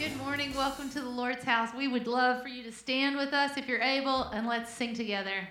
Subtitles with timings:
[0.00, 0.54] Good morning.
[0.54, 1.74] Welcome to the Lord's house.
[1.76, 4.94] We would love for you to stand with us if you're able, and let's sing
[4.94, 5.46] together.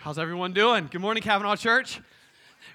[0.00, 0.88] How's everyone doing?
[0.90, 2.00] Good morning, Cavanaugh Church.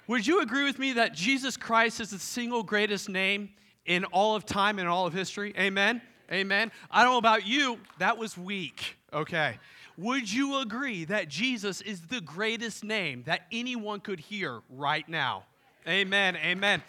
[0.06, 3.50] Would you agree with me that Jesus Christ is the single greatest name
[3.86, 5.54] in all of time and all of history?
[5.58, 6.02] Amen.
[6.30, 6.72] Amen.
[6.90, 8.96] I don't know about you, that was weak.
[9.12, 9.58] Okay.
[9.96, 15.44] Would you agree that Jesus is the greatest name that anyone could hear right now?
[15.86, 16.36] Amen.
[16.36, 16.82] Amen.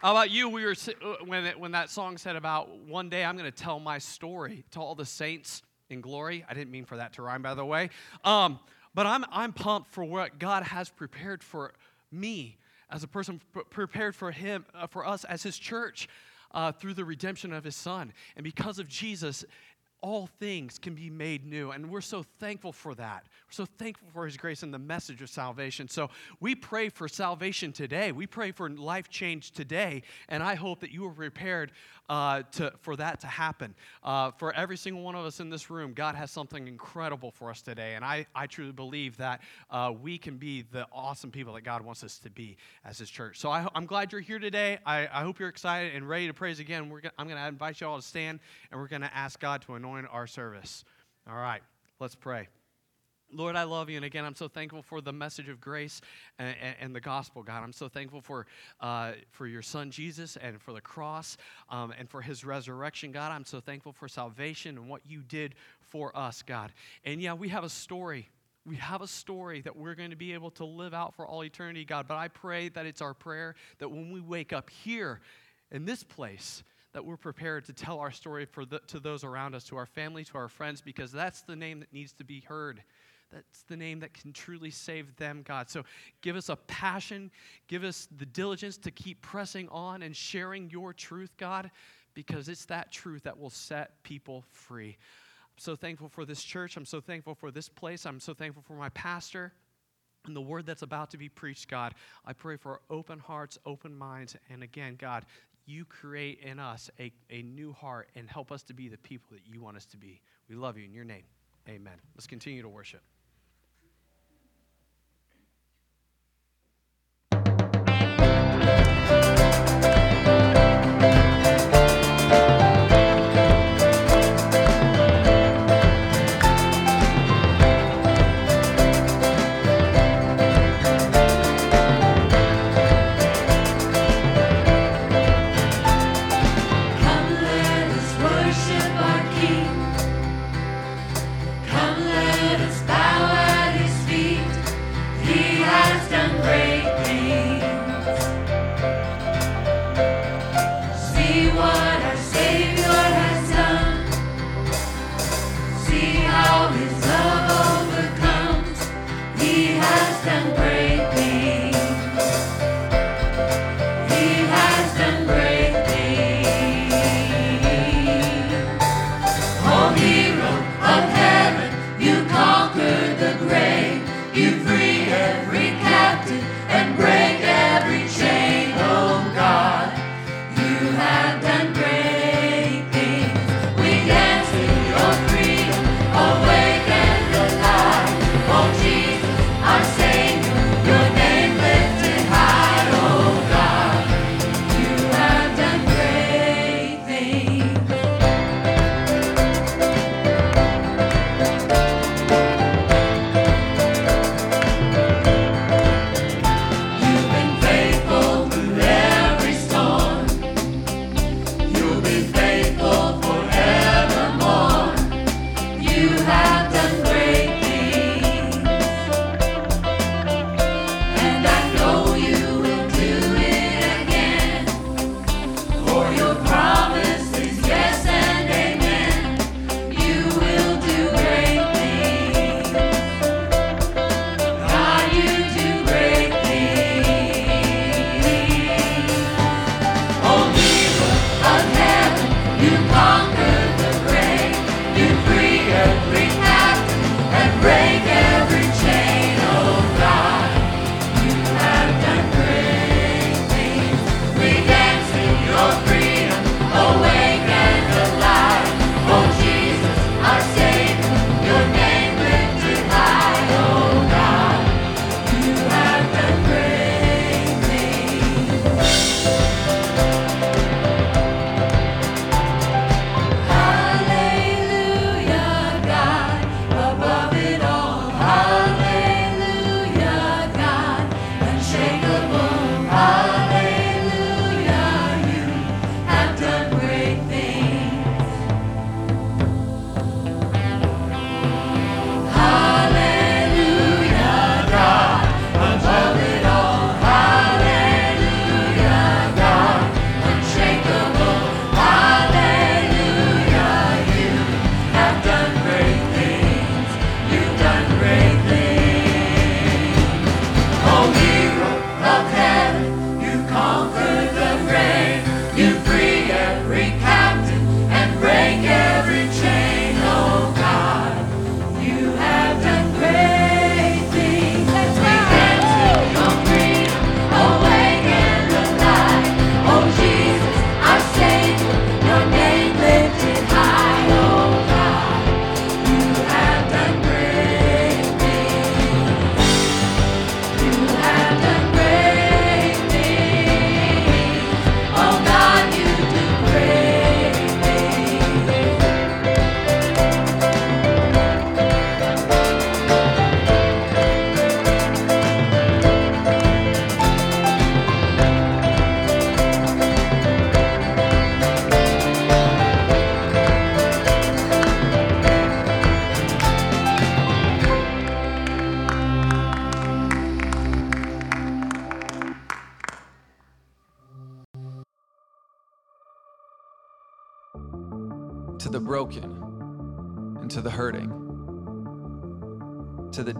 [0.00, 0.48] How about you?
[0.48, 3.80] We were uh, when when that song said about one day I'm going to tell
[3.80, 6.44] my story to all the saints in glory.
[6.48, 7.90] I didn't mean for that to rhyme, by the way.
[8.22, 8.58] Um,
[8.94, 11.72] but I'm, I'm pumped for what God has prepared for
[12.12, 12.58] me
[12.90, 16.08] as a person, prepared for Him, uh, for us as His church
[16.52, 18.12] uh, through the redemption of His Son.
[18.36, 19.44] And because of Jesus,
[20.00, 21.70] all things can be made new.
[21.70, 23.26] And we're so thankful for that.
[23.54, 25.88] So thankful for His grace and the message of salvation.
[25.88, 26.10] So
[26.40, 28.10] we pray for salvation today.
[28.10, 30.02] We pray for life change today.
[30.28, 31.70] And I hope that you are prepared
[32.08, 33.76] uh, to, for that to happen.
[34.02, 37.48] Uh, for every single one of us in this room, God has something incredible for
[37.48, 37.94] us today.
[37.94, 39.40] And I, I truly believe that
[39.70, 43.08] uh, we can be the awesome people that God wants us to be as His
[43.08, 43.38] church.
[43.38, 44.78] So I, am glad you're here today.
[44.84, 46.88] I, I, hope you're excited and ready to praise again.
[46.88, 48.40] Gonna, I'm going to invite you all to stand
[48.72, 50.84] and we're going to ask God to anoint our service.
[51.30, 51.62] All right,
[52.00, 52.48] let's pray.
[53.34, 53.96] Lord, I love you.
[53.96, 56.00] And again, I'm so thankful for the message of grace
[56.38, 57.62] and, and, and the gospel, God.
[57.62, 58.46] I'm so thankful for,
[58.80, 61.36] uh, for your son, Jesus, and for the cross
[61.68, 63.32] um, and for his resurrection, God.
[63.32, 66.72] I'm so thankful for salvation and what you did for us, God.
[67.04, 68.28] And yeah, we have a story.
[68.64, 71.44] We have a story that we're going to be able to live out for all
[71.44, 72.06] eternity, God.
[72.08, 75.20] But I pray that it's our prayer that when we wake up here
[75.70, 76.62] in this place,
[76.94, 79.84] that we're prepared to tell our story for the, to those around us, to our
[79.84, 82.82] family, to our friends, because that's the name that needs to be heard.
[83.30, 85.68] That's the name that can truly save them, God.
[85.68, 85.82] So
[86.20, 87.30] give us a passion,
[87.66, 91.70] give us the diligence to keep pressing on and sharing your truth, God,
[92.14, 94.96] because it's that truth that will set people free.
[95.54, 96.76] I'm so thankful for this church.
[96.76, 98.06] I'm so thankful for this place.
[98.06, 99.52] I'm so thankful for my pastor
[100.26, 101.94] and the word that's about to be preached, God.
[102.24, 105.26] I pray for open hearts, open minds, and again, God,
[105.66, 109.28] you create in us a, a new heart and help us to be the people
[109.32, 110.20] that you want us to be.
[110.48, 111.24] We love you in your name.
[111.68, 111.94] Amen.
[112.14, 113.02] Let's continue to worship.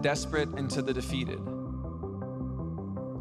[0.05, 1.39] Desperate and to the defeated,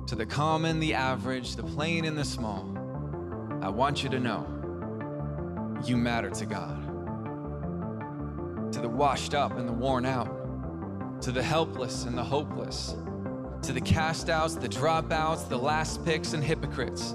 [0.07, 2.62] to the common, the average, the plain, and the small.
[3.62, 4.47] I want you to know
[5.83, 6.83] you matter to God.
[8.71, 12.95] To the washed up and the worn out, to the helpless and the hopeless,
[13.62, 17.14] to the cast outs, the dropouts, the last picks and hypocrites,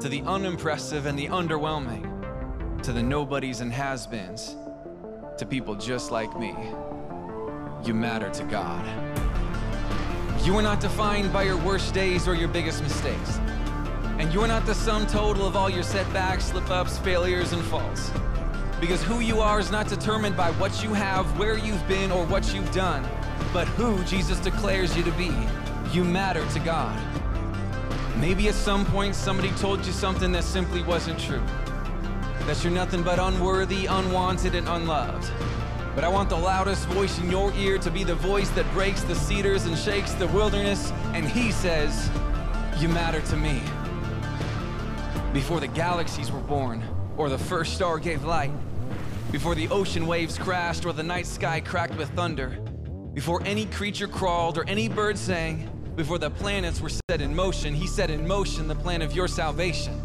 [0.00, 4.56] to the unimpressive and the underwhelming, to the nobodies and has beens,
[5.38, 6.56] to people just like me.
[7.84, 8.84] You matter to God.
[10.44, 13.38] You are not defined by your worst days or your biggest mistakes.
[14.18, 18.10] And you're not the sum total of all your setbacks, slip ups, failures, and faults.
[18.80, 22.24] Because who you are is not determined by what you have, where you've been, or
[22.26, 23.06] what you've done,
[23.52, 25.32] but who Jesus declares you to be.
[25.92, 26.98] You matter to God.
[28.16, 31.42] Maybe at some point somebody told you something that simply wasn't true.
[32.46, 35.30] That you're nothing but unworthy, unwanted, and unloved.
[35.96, 39.02] But I want the loudest voice in your ear to be the voice that breaks
[39.02, 40.92] the cedars and shakes the wilderness.
[41.14, 42.10] And he says,
[42.78, 43.62] You matter to me.
[45.32, 46.84] Before the galaxies were born,
[47.16, 48.50] or the first star gave light,
[49.32, 52.50] before the ocean waves crashed, or the night sky cracked with thunder,
[53.14, 57.72] before any creature crawled or any bird sang, before the planets were set in motion,
[57.72, 59.98] he set in motion the plan of your salvation.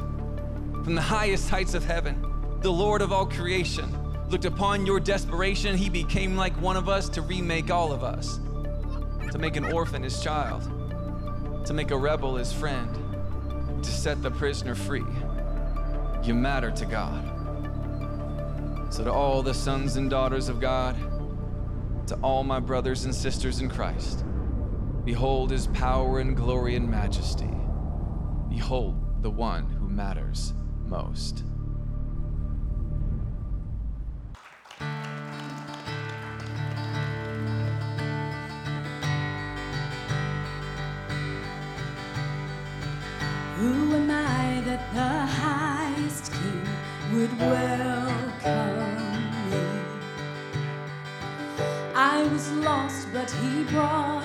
[0.86, 2.25] From the highest heights of heaven,
[2.62, 4.00] the Lord of all creation
[4.31, 5.75] looked upon your desperation.
[5.75, 8.39] He became like one of us to remake all of us,
[9.29, 10.63] to make an orphan his child,
[11.65, 15.03] to make a rebel his friend, to set the prisoner free.
[16.23, 17.27] You matter to God.
[18.89, 20.95] So, to all the sons and daughters of God,
[22.07, 24.23] to all my brothers and sisters in Christ,
[25.03, 27.50] behold his power and glory and majesty.
[28.50, 30.53] Behold the one who matters
[30.85, 31.43] most.
[47.50, 48.86] Welcome
[49.50, 49.63] me?
[51.95, 54.20] I was lost, but he brought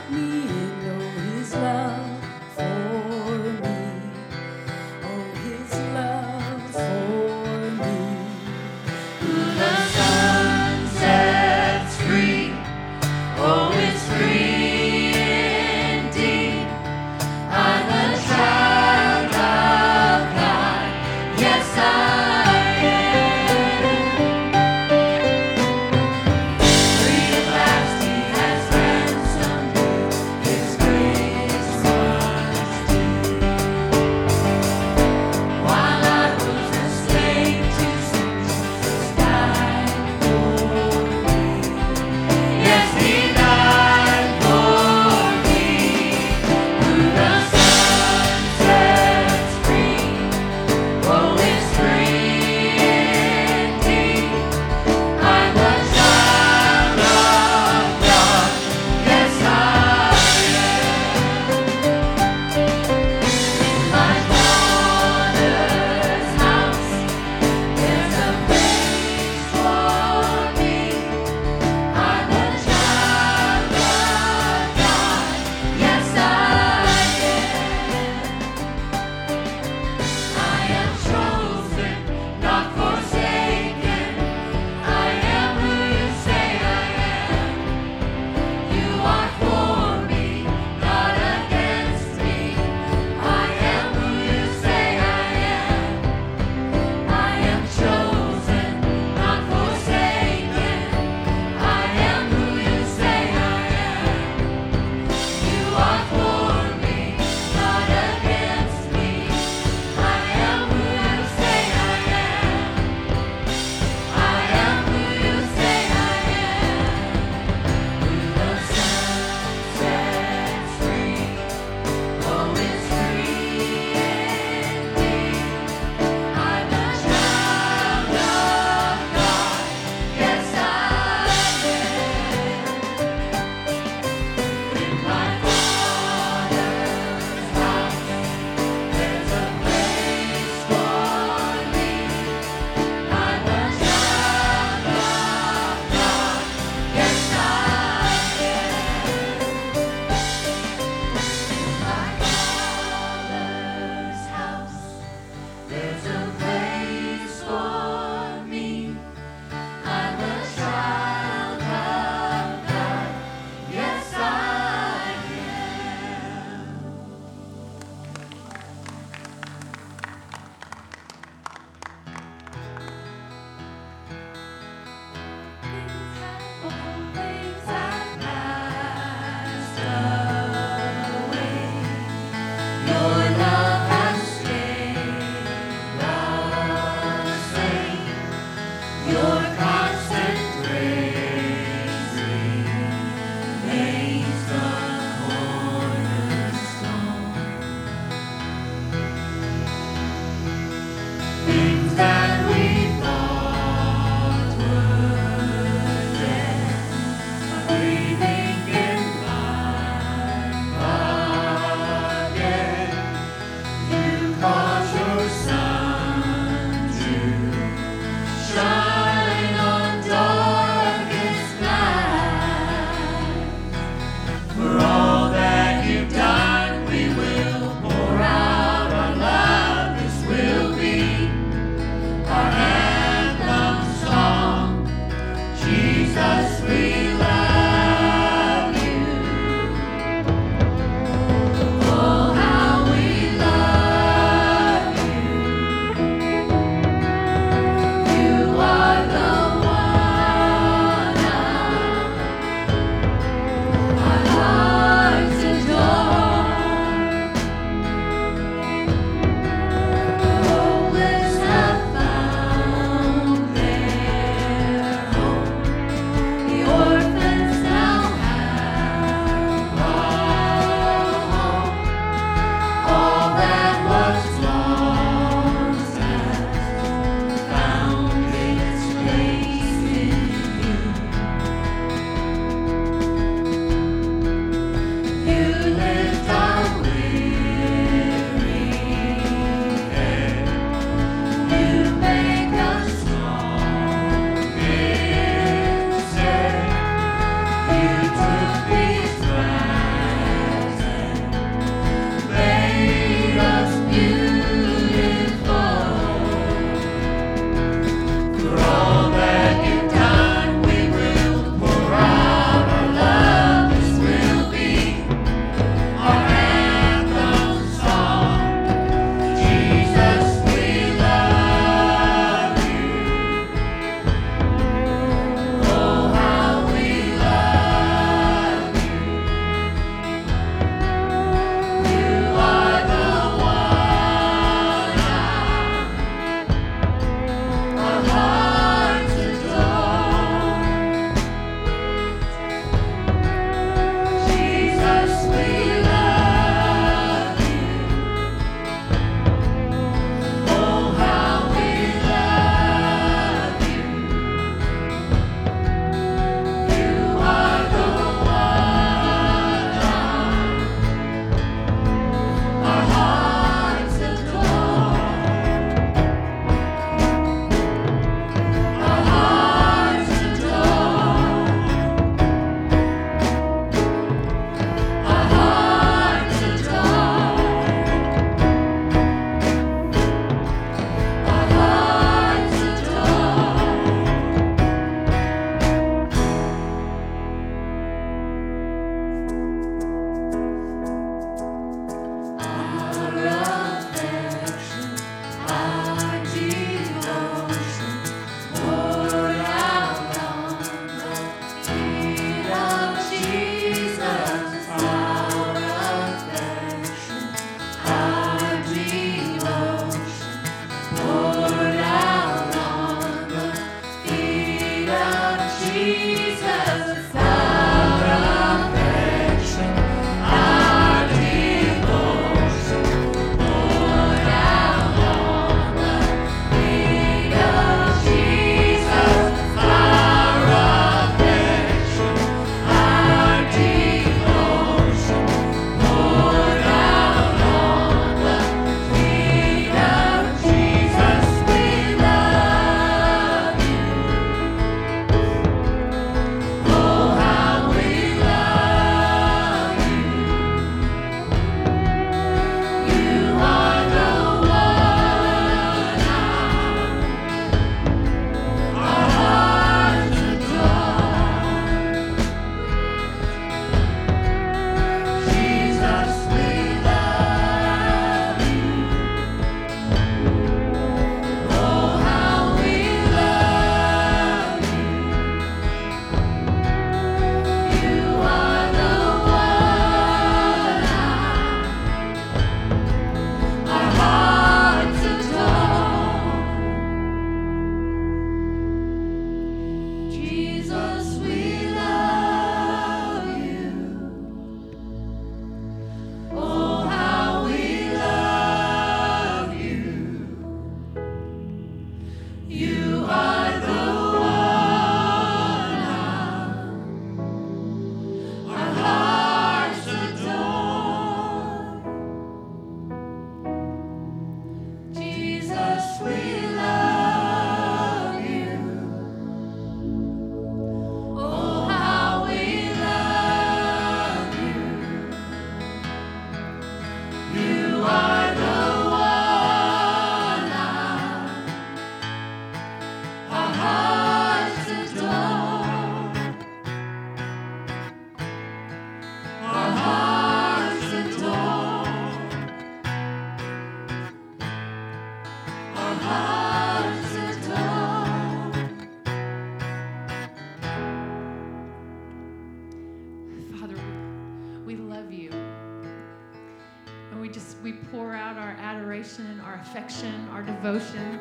[559.66, 561.18] affection, our devotion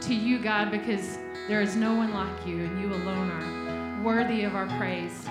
[0.00, 4.44] to you, God, because there is no one like you, and you alone are worthy
[4.44, 5.26] of our praise.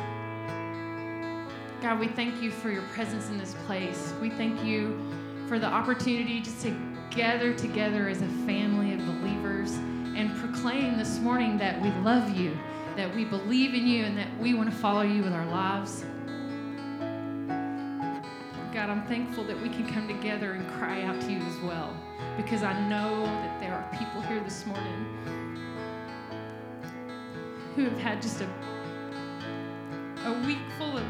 [1.81, 4.13] God, we thank you for your presence in this place.
[4.19, 4.99] We thank you
[5.47, 6.75] for the opportunity just to
[7.09, 12.57] gather together as a family of believers and proclaim this morning that we love you,
[12.97, 16.03] that we believe in you, and that we want to follow you with our lives.
[19.07, 21.95] Thankful that we can come together and cry out to you as well,
[22.35, 25.05] because I know that there are people here this morning
[27.73, 28.49] who have had just a,
[30.25, 31.05] a week full of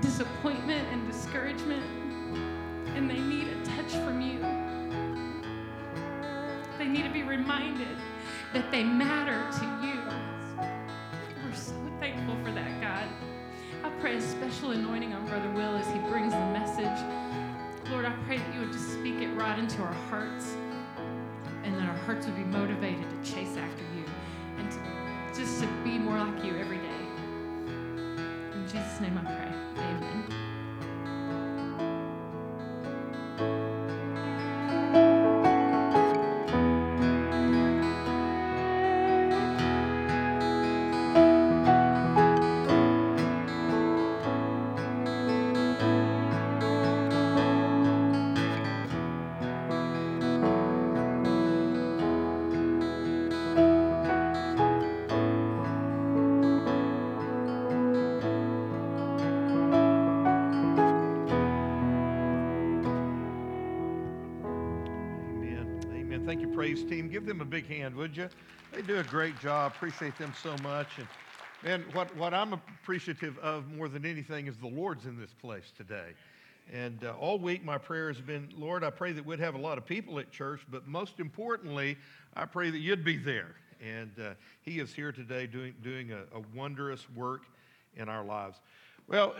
[0.00, 1.82] disappointment and discouragement,
[2.94, 4.38] and they need a touch from you.
[6.78, 7.96] They need to be reminded
[8.52, 10.00] that they matter to you.
[11.44, 13.08] We're so thankful for that, God.
[13.82, 16.32] I pray a special anointing on Brother Will as he brings
[18.26, 20.56] pray that you would just speak it right into our hearts
[21.62, 24.04] and that our hearts would be motivated to chase after you
[24.56, 27.04] and to, just to be more like you every day.
[28.54, 29.63] In Jesus' name I pray.
[66.34, 67.08] Thank you, praise team.
[67.08, 68.28] Give them a big hand, would you?
[68.72, 69.70] They do a great job.
[69.76, 70.88] Appreciate them so much.
[71.62, 75.70] And what, what I'm appreciative of more than anything is the Lord's in this place
[75.76, 76.08] today.
[76.72, 79.58] And uh, all week, my prayer has been, Lord, I pray that we'd have a
[79.58, 81.96] lot of people at church, but most importantly,
[82.34, 83.54] I pray that you'd be there.
[83.80, 84.30] And uh,
[84.62, 87.42] He is here today doing, doing a, a wondrous work
[87.96, 88.58] in our lives.
[89.06, 89.36] Well,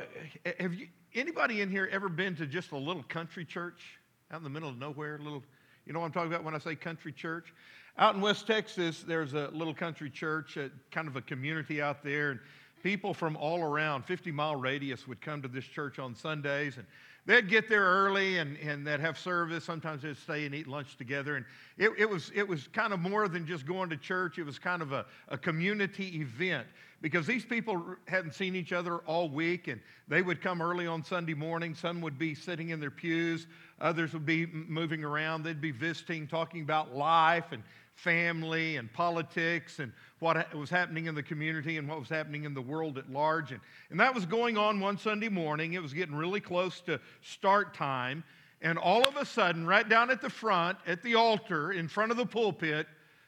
[0.47, 3.99] uh, have you, anybody in here ever been to just a little country church
[4.31, 5.17] out in the middle of nowhere?
[5.17, 5.43] A little,
[5.87, 7.53] you know what I'm talking about when I say country church?
[7.99, 10.59] Out in West Texas, there's a little country church,
[10.91, 12.41] kind of a community out there, and
[12.83, 16.87] people from all around, 50 mile radius, would come to this church on Sundays, and
[17.27, 19.65] they'd get there early and, and they'd have service.
[19.65, 21.45] Sometimes they'd stay and eat lunch together, and
[21.79, 24.39] it, it was it was kind of more than just going to church.
[24.39, 26.67] It was kind of a, a community event
[27.01, 31.05] because these people hadn't seen each other all week, and they would come early on
[31.05, 31.75] Sunday morning.
[31.75, 33.47] Some would be sitting in their pews,
[33.81, 35.43] others would be moving around.
[35.43, 37.63] They'd be visiting, talking about life and
[37.95, 42.55] family and politics and what was happening in the community and what was happening in
[42.55, 43.53] the world at large.
[43.53, 45.75] And, and that was going on one Sunday morning.
[45.75, 48.25] It was getting really close to start time.
[48.61, 52.11] And all of a sudden, right down at the front, at the altar, in front
[52.11, 52.87] of the pulpit,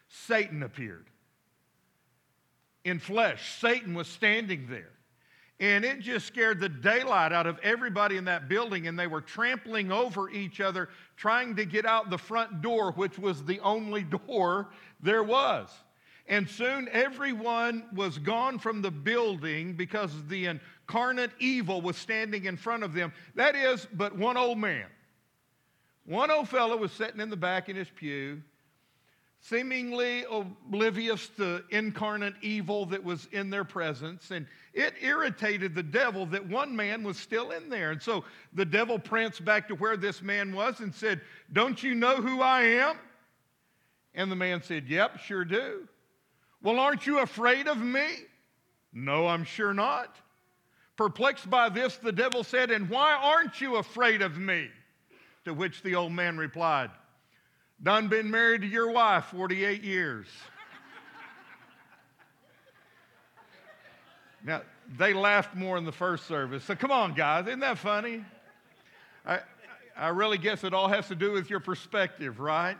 [0.08, 1.06] Satan appeared
[2.84, 3.58] in flesh.
[3.60, 4.92] Satan was standing there.
[5.58, 9.22] And it just scared the daylight out of everybody in that building, and they were
[9.22, 14.02] trampling over each other, trying to get out the front door, which was the only
[14.28, 14.68] door
[15.00, 15.70] there was.
[16.28, 22.56] And soon everyone was gone from the building because the incarnate evil was standing in
[22.56, 23.12] front of them.
[23.34, 24.86] That is, but one old man.
[26.04, 28.42] One old fellow was sitting in the back in his pew,
[29.48, 34.30] seemingly oblivious to incarnate evil that was in their presence.
[34.30, 37.92] And it irritated the devil that one man was still in there.
[37.92, 41.20] And so the devil pranced back to where this man was and said,
[41.52, 42.96] Don't you know who I am?
[44.14, 45.88] And the man said, Yep, sure do.
[46.62, 48.08] Well, aren't you afraid of me?
[48.92, 50.16] No, I'm sure not.
[50.96, 54.68] Perplexed by this, the devil said, And why aren't you afraid of me?
[55.44, 56.90] To which the old man replied,
[57.82, 60.26] Done been married to your wife 48 years.
[64.44, 64.62] now,
[64.96, 66.64] they laughed more in the first service.
[66.64, 68.24] So come on, guys, isn't that funny?
[69.26, 69.40] I,
[69.96, 72.76] I really guess it all has to do with your perspective, right?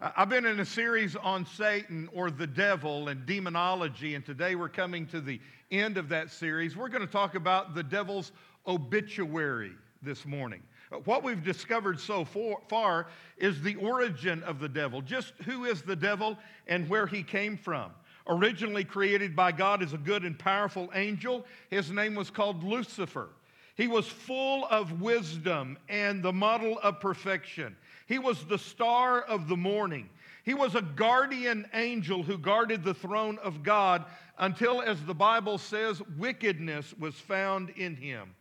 [0.00, 4.68] I've been in a series on Satan or the devil and demonology, and today we're
[4.68, 6.76] coming to the end of that series.
[6.76, 8.32] We're going to talk about the devil's
[8.66, 10.62] obituary this morning.
[11.04, 13.06] What we've discovered so far
[13.38, 17.56] is the origin of the devil, just who is the devil and where he came
[17.56, 17.90] from.
[18.26, 23.30] Originally created by God as a good and powerful angel, his name was called Lucifer.
[23.74, 27.74] He was full of wisdom and the model of perfection.
[28.06, 30.08] He was the star of the morning.
[30.44, 34.04] He was a guardian angel who guarded the throne of God
[34.38, 38.34] until, as the Bible says, wickedness was found in him.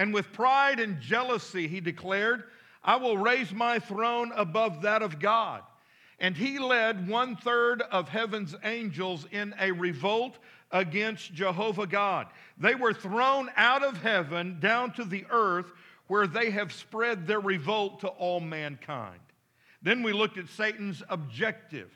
[0.00, 2.44] And with pride and jealousy, he declared,
[2.82, 5.60] I will raise my throne above that of God.
[6.18, 10.38] And he led one third of heaven's angels in a revolt
[10.70, 12.28] against Jehovah God.
[12.56, 15.70] They were thrown out of heaven down to the earth
[16.06, 19.20] where they have spread their revolt to all mankind.
[19.82, 21.90] Then we looked at Satan's objective.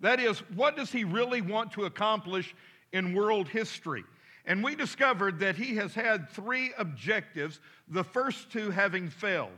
[0.00, 2.54] That is, what does he really want to accomplish
[2.94, 4.04] in world history?
[4.44, 9.50] And we discovered that he has had three objectives, the first two having failed.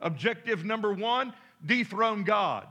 [0.00, 1.32] Objective number one
[1.64, 2.66] dethrone God.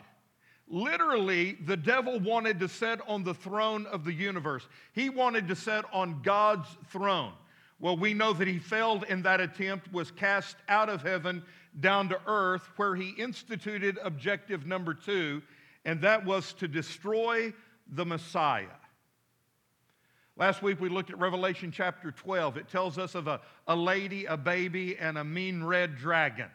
[0.68, 5.56] Literally, the devil wanted to sit on the throne of the universe, he wanted to
[5.56, 7.34] sit on God's throne.
[7.80, 11.44] Well, we know that he failed in that attempt, was cast out of heaven
[11.80, 15.42] down to earth, where he instituted objective number two,
[15.84, 17.52] and that was to destroy
[17.94, 18.68] the Messiah.
[20.38, 22.58] Last week we looked at Revelation chapter 12.
[22.58, 26.50] It tells us of a, a lady, a baby, and a mean red dragon.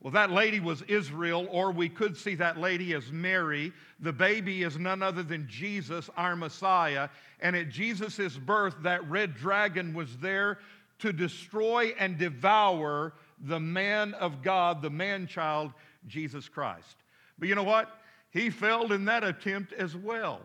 [0.00, 3.72] Well, that lady was Israel, or we could see that lady as Mary.
[4.00, 7.08] The baby is none other than Jesus, our Messiah.
[7.40, 10.58] And at Jesus' birth, that red dragon was there
[11.00, 15.72] to destroy and devour the man of God, the man child,
[16.06, 16.96] Jesus Christ.
[17.38, 17.90] But you know what?
[18.30, 20.40] He failed in that attempt as well.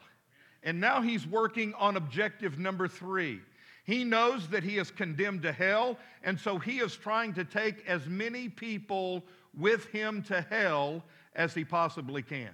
[0.65, 3.39] And now he's working on objective number three.
[3.85, 7.87] He knows that he is condemned to hell, and so he is trying to take
[7.87, 9.23] as many people
[9.55, 11.03] with him to hell
[11.35, 12.49] as he possibly can.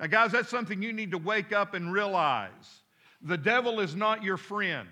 [0.00, 2.82] Now, guys, that's something you need to wake up and realize.
[3.22, 4.88] The devil is not your friend,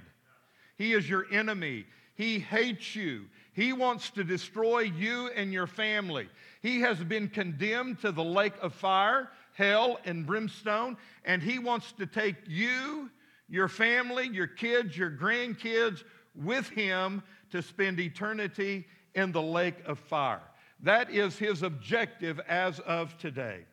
[0.78, 1.84] he is your enemy.
[2.16, 3.26] He hates you.
[3.52, 6.30] He wants to destroy you and your family.
[6.62, 11.92] He has been condemned to the lake of fire, hell, and brimstone, and he wants
[11.92, 13.10] to take you,
[13.48, 19.98] your family, your kids, your grandkids with him to spend eternity in the lake of
[19.98, 20.42] fire.
[20.80, 23.64] That is his objective as of today.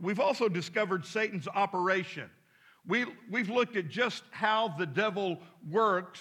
[0.00, 2.30] We've also discovered Satan's operation.
[2.86, 6.20] We, we've looked at just how the devil works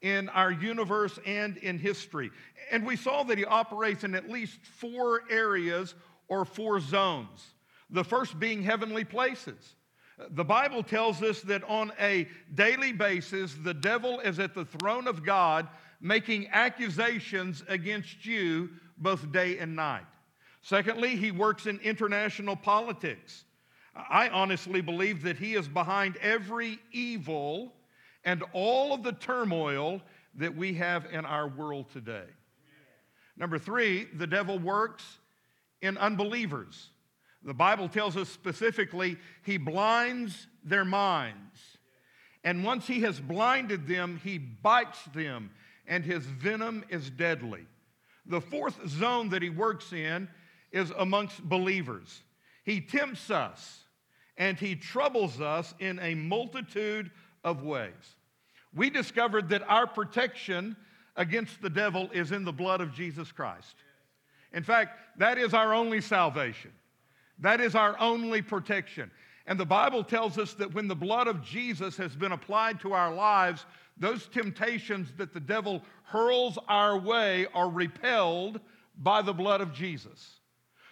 [0.00, 2.30] in our universe and in history.
[2.70, 5.94] And we saw that he operates in at least four areas
[6.28, 7.53] or four zones.
[7.94, 9.76] The first being heavenly places.
[10.30, 15.06] The Bible tells us that on a daily basis, the devil is at the throne
[15.06, 15.68] of God
[16.00, 20.06] making accusations against you both day and night.
[20.60, 23.44] Secondly, he works in international politics.
[23.94, 27.74] I honestly believe that he is behind every evil
[28.24, 30.02] and all of the turmoil
[30.34, 32.26] that we have in our world today.
[33.36, 35.18] Number three, the devil works
[35.80, 36.90] in unbelievers.
[37.44, 41.60] The Bible tells us specifically he blinds their minds.
[42.42, 45.50] And once he has blinded them, he bites them,
[45.86, 47.66] and his venom is deadly.
[48.26, 50.28] The fourth zone that he works in
[50.72, 52.22] is amongst believers.
[52.64, 53.80] He tempts us
[54.36, 57.10] and he troubles us in a multitude
[57.44, 58.16] of ways.
[58.74, 60.76] We discovered that our protection
[61.16, 63.76] against the devil is in the blood of Jesus Christ.
[64.52, 66.72] In fact, that is our only salvation.
[67.38, 69.10] That is our only protection.
[69.46, 72.92] And the Bible tells us that when the blood of Jesus has been applied to
[72.92, 73.66] our lives,
[73.96, 78.60] those temptations that the devil hurls our way are repelled
[78.98, 80.40] by the blood of Jesus.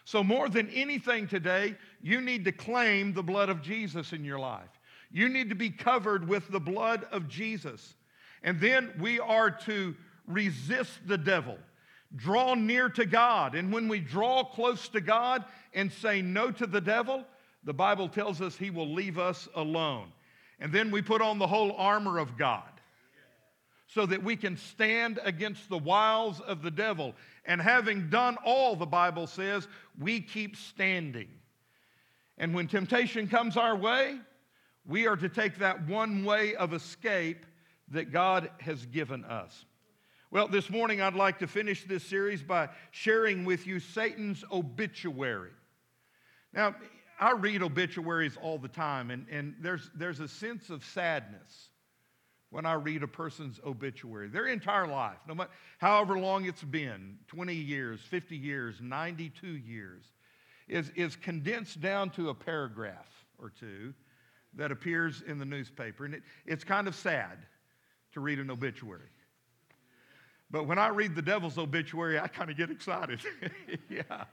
[0.05, 4.39] So, more than anything today, you need to claim the blood of Jesus in your
[4.39, 4.81] life.
[5.13, 7.95] You need to be covered with the blood of Jesus.
[8.43, 9.95] And then we are to
[10.27, 11.57] resist the devil,
[12.17, 13.55] draw near to God.
[13.55, 17.25] And when we draw close to God and say no to the devil,
[17.65, 20.13] the Bible tells us he will leave us alone.
[20.59, 22.69] And then we put on the whole armor of God
[23.89, 27.15] so that we can stand against the wiles of the devil.
[27.45, 31.29] And having done all, the Bible says, we keep standing.
[32.39, 34.19] And when temptation comes our way,
[34.87, 37.45] we are to take that one way of escape
[37.89, 39.65] that God has given us.
[40.33, 45.51] Well, this morning I'd like to finish this series by sharing with you Satan's obituary.
[46.55, 46.75] Now,
[47.21, 51.69] I read obituaries all the time, and, and there's, there's a sense of sadness
[52.49, 54.29] when I read a person's obituary.
[54.29, 60.05] Their entire life, no matter however long it's been 20 years, 50 years, 92 years
[60.67, 63.93] is, is condensed down to a paragraph or two
[64.55, 66.07] that appears in the newspaper.
[66.07, 67.37] And it, it's kind of sad
[68.13, 69.11] to read an obituary.
[70.53, 73.21] But when I read the devil's obituary, I kind of get excited.
[73.89, 74.25] yeah.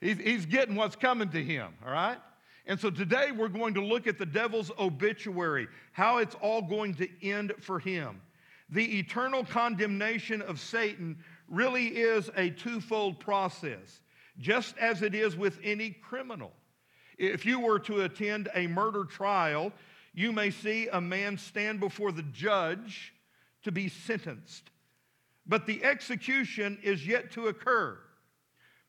[0.00, 2.16] He's, he's getting what's coming to him, all right?
[2.66, 6.94] And so today we're going to look at the devil's obituary, how it's all going
[6.94, 8.22] to end for him.
[8.70, 14.00] The eternal condemnation of Satan really is a twofold process,
[14.38, 16.52] just as it is with any criminal.
[17.18, 19.72] If you were to attend a murder trial,
[20.14, 23.12] you may see a man stand before the judge
[23.62, 24.70] to be sentenced,
[25.48, 27.98] but the execution is yet to occur.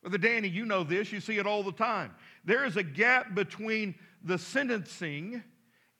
[0.01, 2.13] Brother Danny, you know this, you see it all the time.
[2.45, 5.43] There is a gap between the sentencing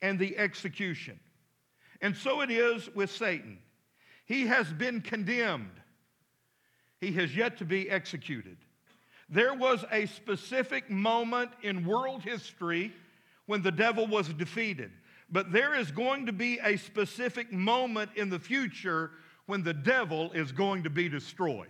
[0.01, 1.19] and the execution.
[2.01, 3.57] And so it is with Satan.
[4.25, 5.81] He has been condemned,
[6.99, 8.57] he has yet to be executed.
[9.29, 12.93] There was a specific moment in world history
[13.45, 14.91] when the devil was defeated.
[15.29, 19.11] But there is going to be a specific moment in the future
[19.47, 21.67] when the devil is going to be destroyed.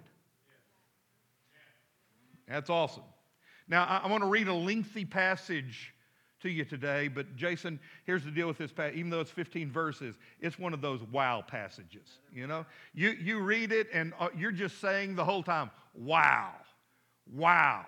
[2.47, 3.03] That's awesome.
[3.67, 5.93] Now, I, want to read a lengthy passage
[6.41, 8.95] to you today, but Jason, here's the deal with this passage.
[8.97, 12.19] Even though it's 15 verses, it's one of those wow passages.
[12.33, 16.51] You know, you, you read it and uh, you're just saying the whole time, wow,
[17.33, 17.85] wow.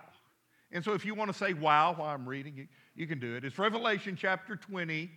[0.71, 3.35] And so if you want to say wow while I'm reading, you, you can do
[3.35, 3.45] it.
[3.45, 5.09] It's Revelation chapter 20,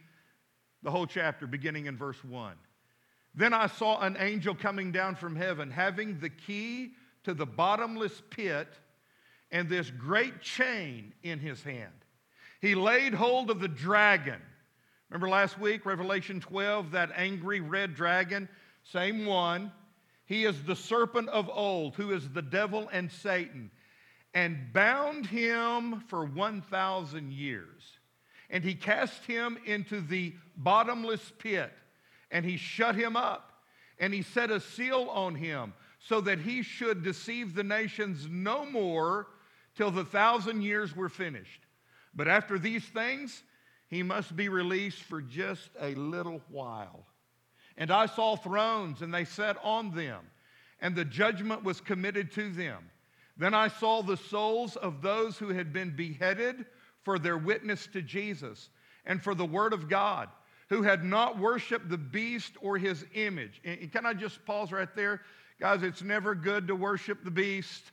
[0.83, 2.55] the whole chapter, beginning in verse 1.
[3.35, 6.93] Then I saw an angel coming down from heaven, having the key
[7.25, 8.69] to the bottomless pit
[9.51, 11.93] and this great chain in his hand.
[12.61, 14.41] He laid hold of the dragon.
[15.09, 18.49] Remember last week, Revelation 12, that angry red dragon?
[18.85, 19.73] Same one.
[20.25, 23.71] He is the serpent of old, who is the devil and Satan,
[24.33, 27.99] and bound him for 1,000 years.
[28.49, 31.73] And he cast him into the bottomless pit,
[32.33, 33.53] and he shut him up,
[34.01, 38.67] and he set a seal on him, so that he should deceive the nations no
[38.67, 39.29] more
[39.77, 41.61] till the thousand years were finished.
[42.15, 43.45] But after these things,
[43.87, 47.07] he must be released for just a little while.
[47.77, 50.21] And I saw thrones, and they sat on them,
[50.81, 52.91] and the judgment was committed to them.
[53.37, 56.67] Then I saw the souls of those who had been beheaded
[57.03, 58.69] for their witness to Jesus
[59.07, 60.29] and for the word of God,
[60.73, 63.61] who had not worshiped the beast or his image.
[63.63, 65.21] And can I just pause right there?
[65.61, 67.93] Guys, it's never good to worship the beast.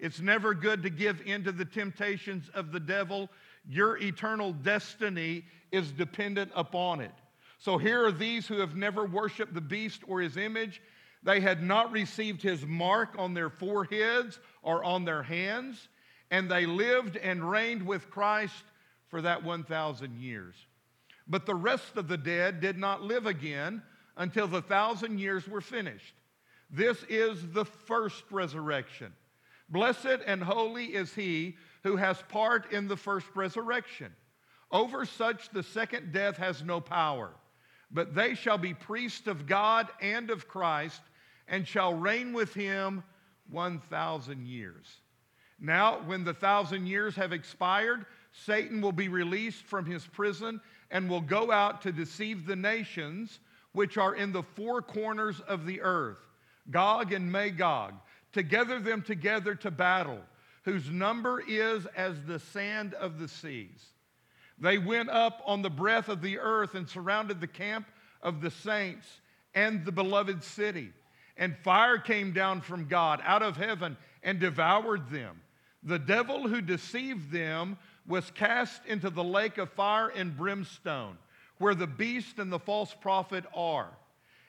[0.00, 3.30] It's never good to give in to the temptations of the devil.
[3.68, 7.12] Your eternal destiny is dependent upon it.
[7.60, 10.82] So here are these who have never worshiped the beast or his image.
[11.22, 15.86] They had not received his mark on their foreheads or on their hands,
[16.32, 18.64] and they lived and reigned with Christ
[19.06, 20.56] for that 1,000 years.
[21.28, 23.82] But the rest of the dead did not live again
[24.16, 26.14] until the thousand years were finished.
[26.70, 29.12] This is the first resurrection.
[29.68, 34.12] Blessed and holy is he who has part in the first resurrection.
[34.70, 37.30] Over such the second death has no power,
[37.90, 41.00] but they shall be priests of God and of Christ
[41.46, 43.02] and shall reign with him
[43.50, 44.86] 1,000 years.
[45.58, 50.60] Now, when the thousand years have expired, Satan will be released from his prison
[50.90, 53.40] and will go out to deceive the nations
[53.72, 56.18] which are in the four corners of the earth,
[56.70, 57.94] Gog and Magog,
[58.32, 60.20] to gather them together to battle,
[60.64, 63.86] whose number is as the sand of the seas.
[64.58, 67.86] They went up on the breath of the earth and surrounded the camp
[68.22, 69.06] of the saints
[69.54, 70.92] and the beloved city.
[71.36, 75.40] And fire came down from God out of heaven and devoured them.
[75.84, 77.78] The devil who deceived them
[78.08, 81.18] was cast into the lake of fire and brimstone,
[81.58, 83.90] where the beast and the false prophet are.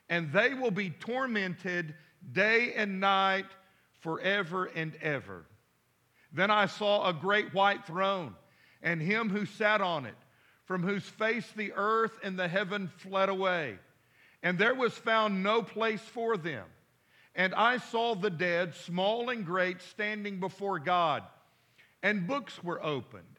[0.10, 1.94] And they will be tormented
[2.32, 3.46] day and night
[4.00, 5.46] forever and ever.
[6.32, 8.36] Then I saw a great white throne
[8.82, 10.16] and him who sat on it,
[10.66, 13.78] from whose face the earth and the heaven fled away.
[14.42, 16.66] And there was found no place for them.
[17.36, 21.24] And I saw the dead, small and great, standing before God.
[22.02, 23.39] And books were opened.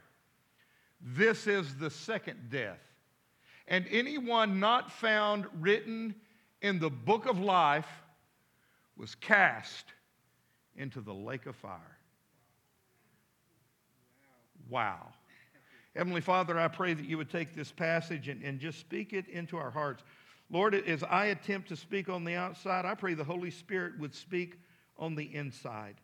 [1.03, 2.79] This is the second death.
[3.67, 6.15] And anyone not found written
[6.61, 7.87] in the book of life
[8.97, 9.85] was cast
[10.75, 11.97] into the lake of fire.
[14.69, 15.07] wow.
[15.95, 19.27] Heavenly Father, I pray that you would take this passage and, and just speak it
[19.27, 20.03] into our hearts.
[20.49, 24.15] Lord, as I attempt to speak on the outside, I pray the Holy Spirit would
[24.15, 24.57] speak
[24.97, 25.95] on the inside.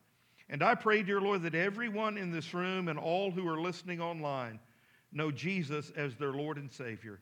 [0.50, 4.02] And I pray, dear Lord, that everyone in this room and all who are listening
[4.02, 4.60] online
[5.12, 7.20] know Jesus as their Lord and Savior,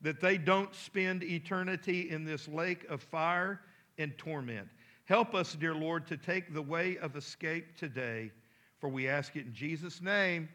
[0.00, 3.60] that they don't spend eternity in this lake of fire
[3.98, 4.68] and torment.
[5.04, 8.30] Help us, dear Lord, to take the way of escape today,
[8.78, 10.48] for we ask it in Jesus' name.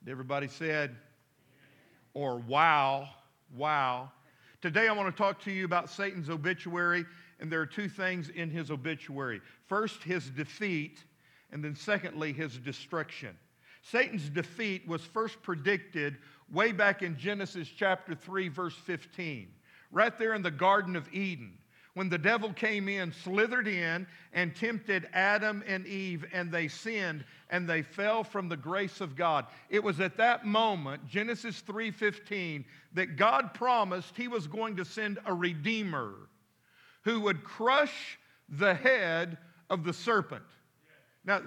[0.00, 0.96] And everybody said,
[2.12, 3.08] or wow,
[3.56, 4.10] wow.
[4.60, 7.04] Today I want to talk to you about Satan's obituary,
[7.40, 9.40] and there are two things in his obituary.
[9.66, 11.04] First, his defeat,
[11.52, 13.36] and then secondly, his destruction.
[13.90, 16.16] Satan's defeat was first predicted
[16.50, 19.48] way back in Genesis chapter 3, verse 15,
[19.92, 21.58] right there in the Garden of Eden
[21.94, 27.24] when the devil came in, slithered in, and tempted Adam and Eve, and they sinned
[27.50, 29.46] and they fell from the grace of God.
[29.70, 32.64] It was at that moment, Genesis 3:15,
[32.94, 36.14] that God promised he was going to send a redeemer
[37.02, 38.18] who would crush
[38.48, 39.38] the head
[39.70, 40.42] of the serpent.
[41.24, 41.42] Now,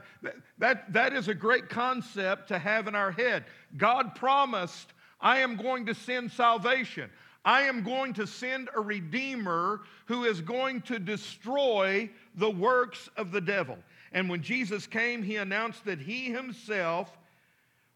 [0.57, 3.45] that, that, is a great concept to have in our head.
[3.77, 7.09] God promised, I am going to send salvation.
[7.45, 13.31] I am going to send a redeemer who is going to destroy the works of
[13.31, 13.77] the devil.
[14.11, 17.17] And when Jesus came, he announced that he himself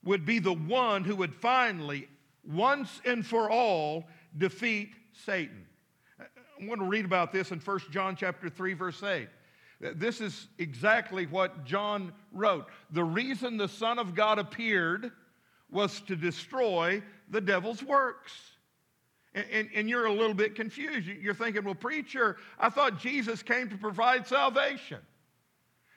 [0.03, 2.07] would be the one who would finally,
[2.43, 4.05] once and for all,
[4.37, 5.65] defeat Satan.
[6.19, 6.25] Uh, uh,
[6.61, 9.27] I want to read about this in 1 John chapter 3 verse 8.
[9.81, 12.67] This is exactly what John wrote.
[12.91, 15.11] The reason the Son of God appeared
[15.71, 18.31] was to destroy the devil's works.
[19.33, 21.07] And, and, and, you're a little bit confused.
[21.07, 24.99] You're thinking, well, preacher, I thought Jesus came to provide salvation.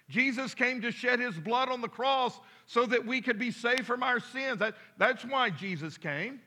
[0.09, 3.87] Jesus came to shed his blood on the cross so that we could be saved
[3.87, 4.61] from our sins.
[4.61, 6.41] That, that's why Jesus came.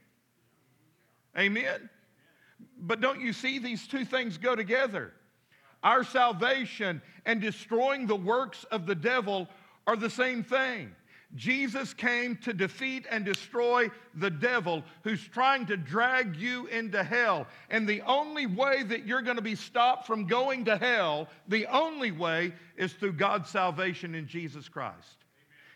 [1.37, 1.89] Amen.
[2.79, 5.11] But don't you see these two things go together?
[5.83, 9.47] Our salvation and destroying the works of the devil
[9.85, 10.91] are the same thing.
[11.35, 17.47] Jesus came to defeat and destroy the devil who's trying to drag you into hell.
[17.69, 21.67] And the only way that you're going to be stopped from going to hell, the
[21.67, 25.25] only way is through God's salvation in Jesus Christ.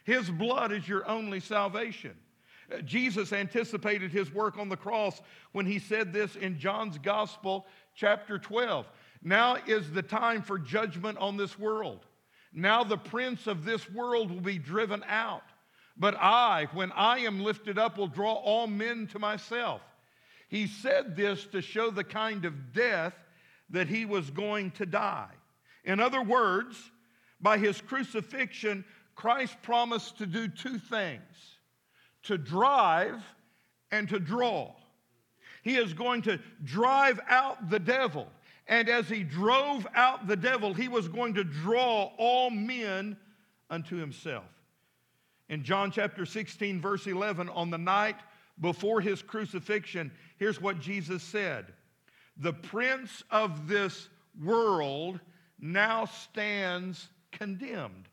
[0.04, 2.16] His blood is your only salvation.
[2.74, 5.22] Uh, Jesus anticipated his work on the cross
[5.52, 8.88] when he said this in John's Gospel, chapter 12.
[9.22, 12.05] Now is the time for judgment on this world.
[12.53, 15.43] Now the prince of this world will be driven out.
[15.97, 19.82] But I, when I am lifted up, will draw all men to myself.
[20.47, 23.13] He said this to show the kind of death
[23.69, 25.32] that he was going to die.
[25.86, 26.78] In other words,
[27.39, 28.84] by his crucifixion,
[29.15, 31.22] Christ promised to do two things
[32.24, 33.24] to drive
[33.91, 34.72] and to draw.
[35.63, 38.28] He is going to drive out the devil.
[38.72, 43.17] And as he drove out the devil, he was going to draw all men
[43.69, 44.45] unto himself.
[45.49, 48.15] In John chapter 16, verse 11, on the night
[48.61, 51.65] before his crucifixion, here's what Jesus said
[52.38, 54.07] The prince of this
[54.41, 55.19] world
[55.59, 58.07] now stands condemned.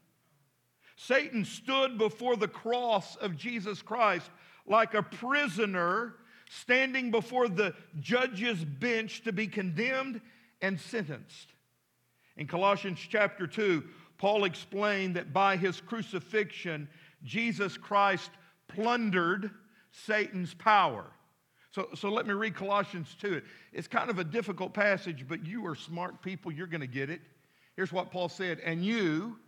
[0.96, 4.28] Satan stood before the cross of Jesus Christ
[4.66, 6.16] like a prisoner
[6.50, 10.20] standing before the judge's bench to be condemned
[10.60, 11.48] and sentenced.
[12.36, 13.82] In Colossians chapter 2,
[14.18, 16.88] Paul explained that by his crucifixion,
[17.24, 18.30] Jesus Christ
[18.68, 19.50] plundered
[19.90, 21.04] Satan's power.
[21.70, 23.42] So, so let me read Colossians 2.
[23.72, 26.50] It's kind of a difficult passage, but you are smart people.
[26.50, 27.20] You're going to get it.
[27.76, 29.38] Here's what Paul said And you,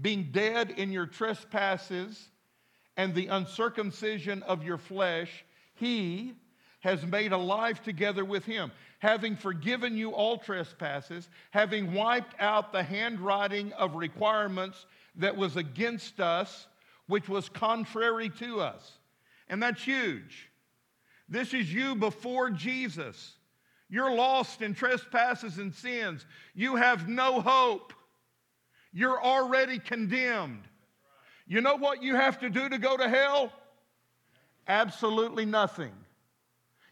[0.00, 2.28] being dead in your trespasses
[2.96, 5.44] and the uncircumcision of your flesh,
[5.74, 6.34] he
[6.84, 12.82] has made alive together with him, having forgiven you all trespasses, having wiped out the
[12.82, 14.84] handwriting of requirements
[15.16, 16.66] that was against us,
[17.06, 18.98] which was contrary to us.
[19.48, 20.50] And that's huge.
[21.26, 23.32] This is you before Jesus.
[23.88, 26.26] You're lost in trespasses and sins.
[26.54, 27.94] You have no hope.
[28.92, 30.64] You're already condemned.
[31.46, 33.54] You know what you have to do to go to hell?
[34.68, 35.92] Absolutely nothing.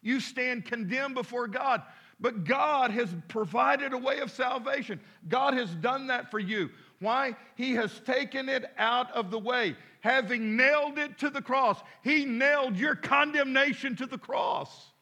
[0.02, 1.82] You stand condemned before God.
[2.20, 5.00] But God has provided a way of salvation.
[5.28, 6.70] God has done that for you.
[7.00, 7.34] Why?
[7.56, 9.76] He has taken it out of the way.
[10.00, 14.92] Having nailed it to the cross, He nailed your condemnation to the cross.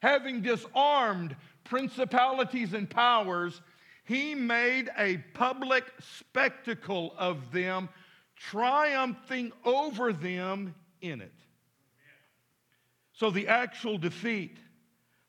[0.00, 3.60] Having disarmed principalities and powers,
[4.04, 7.88] He made a public spectacle of them,
[8.36, 11.34] triumphing over them in it.
[13.18, 14.58] So the actual defeat,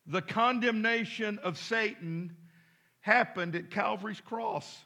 [0.06, 2.38] the condemnation of Satan
[3.02, 4.78] happened at Calvary's cross.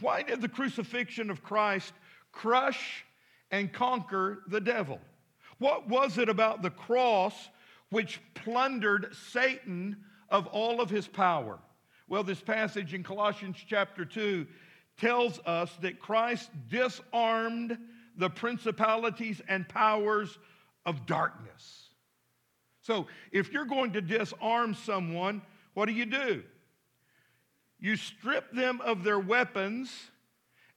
[0.00, 1.92] Why did the crucifixion of Christ
[2.32, 3.04] crush
[3.52, 5.00] and conquer the devil?
[5.58, 7.34] What was it about the cross
[7.90, 9.98] which plundered Satan
[10.28, 11.60] of all of his power?
[12.08, 14.44] Well, this passage in Colossians chapter 2
[14.96, 17.78] tells us that Christ disarmed
[18.16, 20.36] the principalities and powers
[20.84, 21.87] of darkness.
[22.88, 25.42] So, if you're going to disarm someone,
[25.74, 26.42] what do you do?
[27.78, 29.92] You strip them of their weapons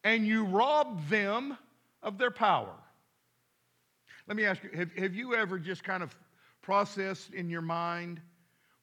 [0.03, 1.57] and you rob them
[2.03, 2.73] of their power.
[4.27, 6.13] Let me ask you have, have you ever just kind of
[6.61, 8.19] processed in your mind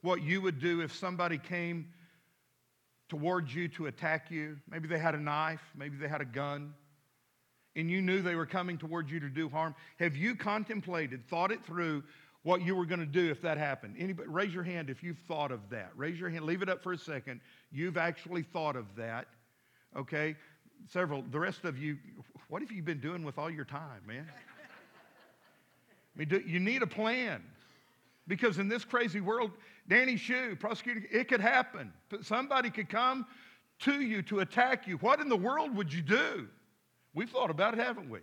[0.01, 1.91] what you would do if somebody came
[3.11, 4.57] towards you to attack you?
[4.71, 6.73] Maybe they had a knife, maybe they had a gun,
[7.77, 9.75] and you knew they were coming towards you to do harm.
[9.99, 12.05] Have you contemplated, thought it through,
[12.49, 13.95] what you were going to do if that happened?
[13.99, 15.91] Anybody, raise your hand if you've thought of that.
[15.95, 16.47] Raise your hand.
[16.47, 17.43] Leave it up for a second.
[17.71, 19.27] You've actually thought of that.
[19.95, 20.35] Okay?
[20.91, 21.23] Several.
[21.31, 21.99] The rest of you,
[22.49, 24.27] what have you been doing with all your time, man?
[24.31, 27.43] I mean, do, you need a plan.
[28.27, 29.51] Because in this crazy world,
[29.87, 31.93] Danny Shue, prosecutor, it could happen.
[32.23, 33.27] Somebody could come
[33.81, 34.97] to you to attack you.
[34.97, 36.49] What in the world would you do?
[37.13, 38.21] We've thought about it, haven't we?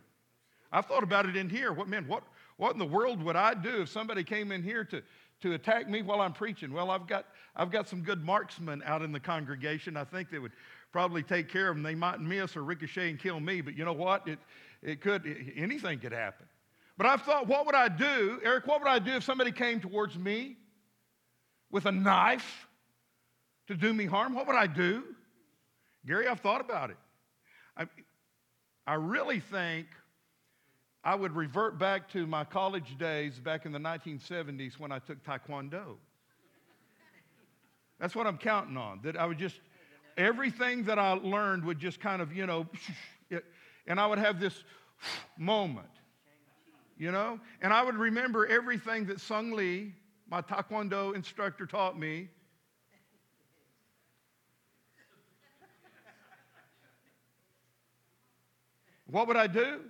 [0.71, 1.71] I've thought about it in here.
[1.71, 2.23] What man, what
[2.57, 5.01] what in the world would I do if somebody came in here to,
[5.41, 6.71] to attack me while I'm preaching?
[6.71, 7.25] Well, I've got
[7.55, 9.97] I've got some good marksmen out in the congregation.
[9.97, 10.53] I think they would
[10.91, 11.83] probably take care of them.
[11.83, 14.27] They might miss or ricochet and kill me, but you know what?
[14.27, 14.39] It
[14.81, 15.25] it could
[15.55, 16.45] anything could happen.
[16.97, 18.67] But I've thought, what would I do, Eric?
[18.67, 20.55] What would I do if somebody came towards me
[21.69, 22.67] with a knife
[23.67, 24.33] to do me harm?
[24.33, 25.03] What would I do?
[26.05, 26.97] Gary, I've thought about it.
[27.75, 27.87] I,
[28.87, 29.87] I really think
[31.05, 35.23] I would revert back to my college days back in the 1970s when I took
[35.23, 35.97] Taekwondo.
[37.99, 39.01] That's what I'm counting on.
[39.03, 39.59] That I would just,
[40.17, 42.65] everything that I learned would just kind of, you know,
[43.87, 44.63] and I would have this
[45.37, 45.85] moment,
[46.97, 47.39] you know?
[47.61, 49.93] And I would remember everything that Sung Lee,
[50.27, 52.29] my Taekwondo instructor, taught me.
[59.05, 59.81] What would I do?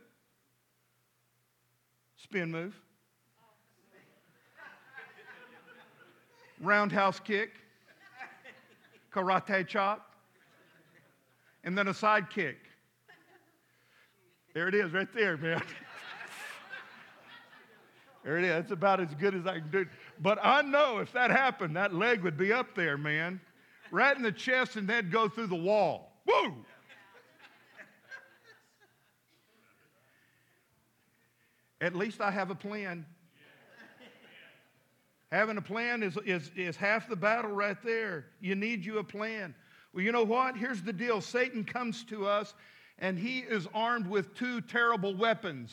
[2.25, 2.73] Spin move.
[6.59, 7.51] Roundhouse kick.
[9.13, 10.15] Karate chop.
[11.63, 12.57] And then a side kick.
[14.55, 15.61] There it is, right there, man.
[18.23, 18.49] there it is.
[18.49, 19.85] That's about as good as I can do.
[20.19, 23.39] But I know if that happened, that leg would be up there, man.
[23.91, 26.11] Right in the chest, and then go through the wall.
[26.25, 26.55] Woo!
[31.85, 33.05] At least I have a plan.
[35.31, 38.25] Having a plan is, is, is half the battle right there.
[38.41, 39.53] You need you a plan.
[39.93, 40.57] Well, you know what?
[40.57, 42.55] Here's the deal Satan comes to us,
[42.97, 45.71] and he is armed with two terrible weapons.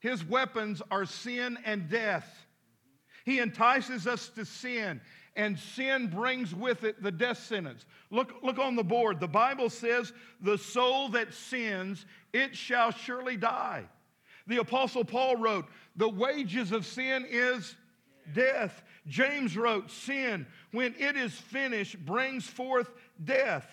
[0.00, 2.28] His weapons are sin and death.
[3.24, 5.00] He entices us to sin,
[5.36, 7.86] and sin brings with it the death sentence.
[8.10, 9.20] Look, look on the board.
[9.20, 13.84] The Bible says, The soul that sins, it shall surely die.
[14.46, 15.66] The Apostle Paul wrote,
[15.96, 17.74] The wages of sin is
[18.32, 18.82] death.
[19.06, 22.90] James wrote, Sin, when it is finished, brings forth
[23.24, 23.66] death.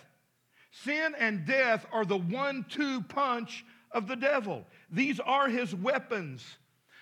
[0.72, 4.66] Sin and death are the one two punch of the devil.
[4.92, 6.44] These are his weapons.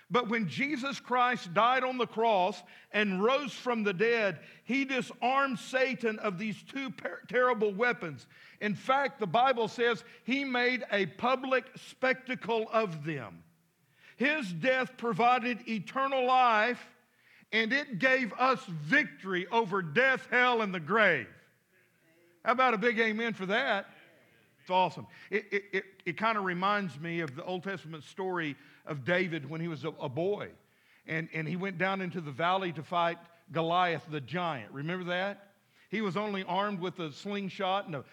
[0.10, 2.62] But when Jesus Christ died on the cross
[2.92, 8.28] and rose from the dead, he disarmed Satan of these two per- terrible weapons.
[8.60, 13.42] In fact, the Bible says he made a public spectacle of them.
[14.22, 16.80] His death provided eternal life,
[17.52, 21.26] and it gave us victory over death, hell, and the grave.
[22.46, 23.88] How about a big amen for that?
[24.60, 25.08] It's awesome.
[25.32, 28.56] It, it, it, it kind of reminds me of the Old Testament story
[28.86, 30.50] of David when he was a, a boy.
[31.08, 33.18] And, and he went down into the valley to fight
[33.52, 34.72] Goliath the giant.
[34.72, 35.48] Remember that?
[35.90, 38.04] He was only armed with a slingshot and a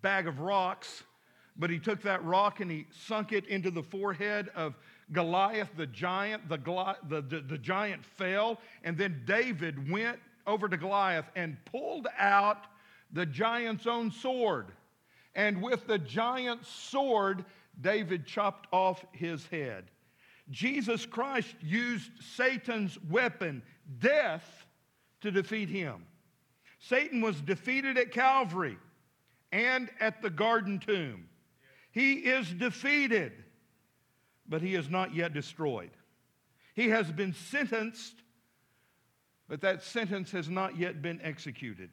[0.00, 1.02] bag of rocks,
[1.56, 4.74] but he took that rock and he sunk it into the forehead of
[5.12, 6.48] Goliath the giant.
[6.48, 6.58] The,
[7.08, 12.66] the, the, the giant fell, and then David went over to Goliath and pulled out
[13.12, 14.72] the giant's own sword.
[15.34, 17.44] And with the giant's sword,
[17.80, 19.84] David chopped off his head.
[20.50, 23.62] Jesus Christ used Satan's weapon,
[23.98, 24.66] death,
[25.22, 26.04] to defeat him.
[26.78, 28.76] Satan was defeated at Calvary
[29.52, 31.26] and at the garden tomb.
[31.94, 33.32] He is defeated.
[34.46, 35.90] but he is not yet destroyed.
[36.74, 38.12] He has been sentenced,
[39.48, 41.88] but that sentence has not yet been executed.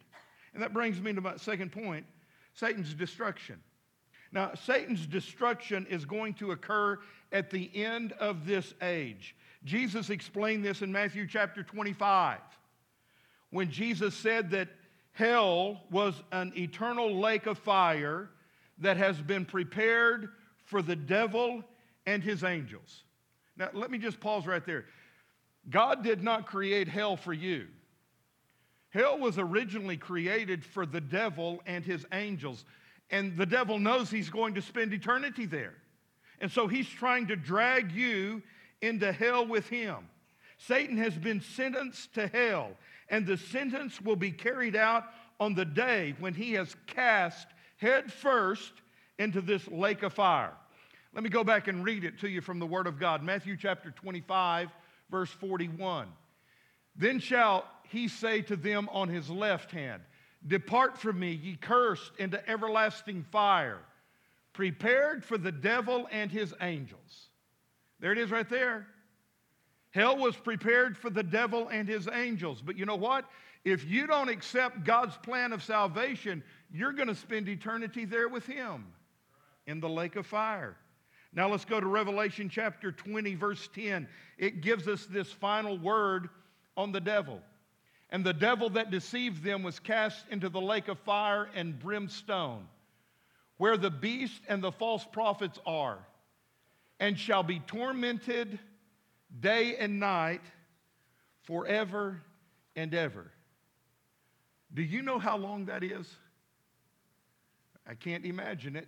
[0.54, 2.06] And that brings me to my second point
[2.54, 3.62] Satan's destruction.
[4.34, 6.99] Now, Satan's destruction is going to occur
[7.32, 9.34] at the end of this age.
[9.64, 12.39] Jesus explained this in Matthew chapter 25
[13.52, 14.68] when Jesus said that
[15.14, 18.30] hell was an eternal lake of fire
[18.82, 20.30] that has been prepared
[20.66, 21.64] for the devil
[22.06, 23.04] and his angels.
[23.58, 24.86] Now, let me just pause right there.
[25.70, 27.68] God did not create hell for you.
[28.90, 32.66] Hell was originally created for the devil and his angels.
[33.10, 35.76] And the devil knows he's going to spend eternity there.
[36.40, 38.42] And so he's trying to drag you
[38.82, 40.10] into hell with him.
[40.58, 42.72] Satan has been sentenced to hell,
[43.10, 45.06] and the sentence will be carried out
[45.40, 47.48] on the day when he has cast
[47.82, 48.72] head first
[49.18, 50.54] into this lake of fire.
[51.14, 53.24] Let me go back and read it to you from the Word of God.
[53.24, 54.70] Matthew chapter 25,
[55.10, 56.08] verse 41.
[56.96, 60.04] Then shall he say to them on his left hand,
[60.48, 63.80] Depart from me, ye cursed, into everlasting fire,
[64.54, 67.30] prepared for the devil and his angels.
[68.00, 68.88] There it is right there.
[69.92, 72.62] Hell was prepared for the devil and his angels.
[72.62, 73.26] But you know what?
[73.64, 76.44] If you don't accept God's plan of salvation,
[76.74, 78.86] you're going to spend eternity there with him
[79.68, 80.76] in the lake of fire.
[81.34, 84.08] Now let's go to Revelation chapter 20, verse 10.
[84.38, 86.30] It gives us this final word
[86.76, 87.42] on the devil.
[88.10, 92.68] And the devil that deceived them was cast into the lake of fire and brimstone,
[93.58, 96.00] where the beast and the false prophets are,
[97.00, 98.60] and shall be tormented
[99.40, 100.42] day and night
[101.44, 102.22] forever
[102.76, 103.32] and ever.
[104.74, 106.08] Do you know how long that is?
[107.88, 108.88] I can't imagine it.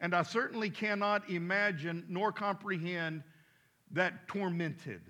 [0.00, 3.22] And I certainly cannot imagine nor comprehend
[3.92, 5.00] that tormented.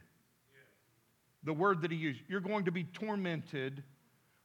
[1.44, 2.20] The word that he used.
[2.28, 3.82] You're going to be tormented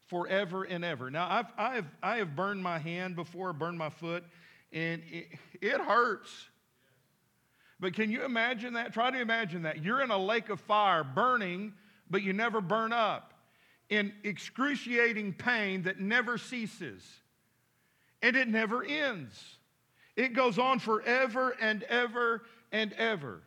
[0.07, 1.09] forever and ever.
[1.09, 4.23] Now, I've, I've, I have burned my hand before, burned my foot,
[4.71, 5.27] and it,
[5.61, 6.29] it hurts.
[7.79, 8.93] But can you imagine that?
[8.93, 9.83] Try to imagine that.
[9.83, 11.73] You're in a lake of fire burning,
[12.09, 13.33] but you never burn up,
[13.89, 17.03] in excruciating pain that never ceases,
[18.23, 19.57] and it never ends.
[20.15, 23.41] It goes on forever and ever and ever.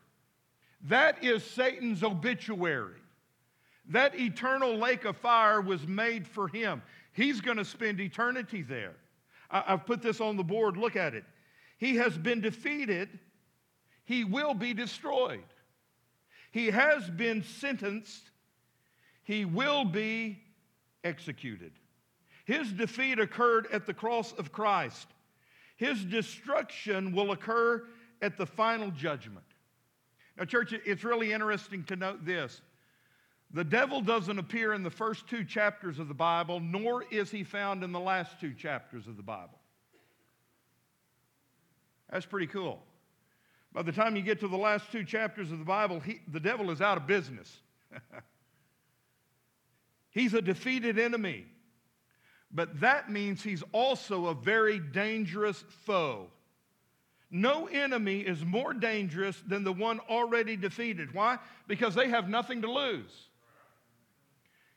[0.82, 3.00] That is Satan's obituary.
[3.88, 6.82] That eternal lake of fire was made for him.
[7.12, 8.94] He's going to spend eternity there.
[9.50, 10.76] I- I've put this on the board.
[10.76, 11.24] Look at it.
[11.78, 13.18] He has been defeated,
[14.04, 15.44] he will be destroyed.
[16.50, 18.30] He has been sentenced,
[19.22, 20.42] he will be
[21.04, 21.72] executed.
[22.46, 25.08] His defeat occurred at the cross of Christ.
[25.76, 27.82] His destruction will occur
[28.22, 29.44] at the final judgment.
[30.38, 32.62] Now, church, it's really interesting to note this.
[33.52, 37.42] The devil doesn't appear in the first two chapters of the Bible, nor is he
[37.42, 39.58] found in the last two chapters of the Bible.
[42.10, 42.80] That's pretty cool.
[43.72, 46.40] By the time you get to the last two chapters of the Bible, he, the
[46.40, 47.58] devil is out of business.
[50.10, 51.46] he's a defeated enemy.
[52.52, 56.28] But that means he's also a very dangerous foe.
[57.30, 61.12] No enemy is more dangerous than the one already defeated.
[61.12, 61.38] Why?
[61.66, 63.28] Because they have nothing to lose.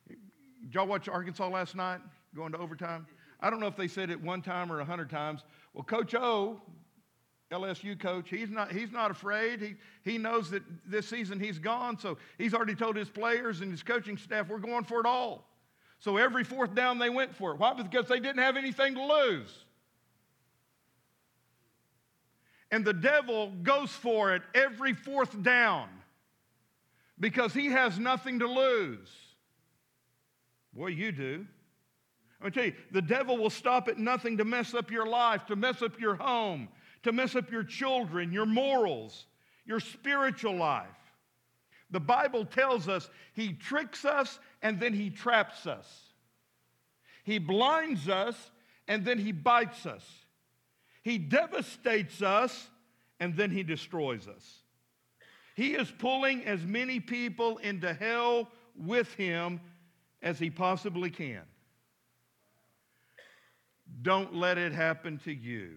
[0.08, 2.00] Did y'all watch Arkansas last night
[2.36, 3.06] going to overtime?
[3.40, 5.44] I don't know if they said it one time or a hundred times.
[5.74, 6.60] Well, Coach O,
[7.52, 9.62] LSU coach, he's not, he's not afraid.
[9.62, 13.72] He, he knows that this season he's gone, so he's already told his players and
[13.72, 15.49] his coaching staff, we're going for it all.
[16.00, 17.60] So every fourth down they went for it.
[17.60, 17.74] Why?
[17.74, 19.66] Because they didn't have anything to lose.
[22.72, 25.90] And the devil goes for it every fourth down
[27.20, 29.10] because he has nothing to lose.
[30.74, 31.46] Boy, you do.
[32.42, 35.06] I'm going to tell you, the devil will stop at nothing to mess up your
[35.06, 36.70] life, to mess up your home,
[37.04, 39.26] to mess up your children, your morals,
[39.66, 40.88] your spiritual life.
[41.92, 45.88] The Bible tells us he tricks us and then he traps us.
[47.24, 48.36] He blinds us
[48.88, 50.04] and then he bites us.
[51.04, 52.70] He devastates us
[53.20, 54.60] and then he destroys us.
[55.56, 59.60] He is pulling as many people into hell with him
[60.22, 61.42] as he possibly can.
[64.02, 65.76] Don't let it happen to you.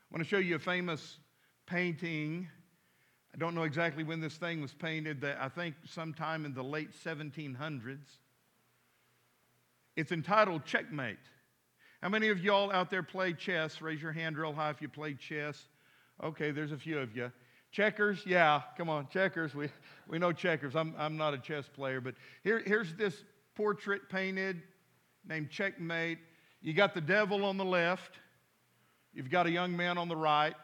[0.00, 1.18] I want to show you a famous
[1.66, 2.48] painting.
[3.36, 6.90] I don't know exactly when this thing was painted, I think sometime in the late
[7.04, 7.98] 1700s.
[9.94, 11.18] It's entitled Checkmate.
[12.00, 13.82] How many of y'all out there play chess?
[13.82, 15.68] Raise your hand real high if you play chess.
[16.24, 17.30] Okay, there's a few of you.
[17.72, 19.54] Checkers, yeah, come on, checkers.
[19.54, 19.68] We,
[20.08, 20.74] we know checkers.
[20.74, 23.22] I'm, I'm not a chess player, but here, here's this
[23.54, 24.62] portrait painted
[25.28, 26.18] named Checkmate.
[26.62, 28.18] You got the devil on the left,
[29.12, 30.54] you've got a young man on the right,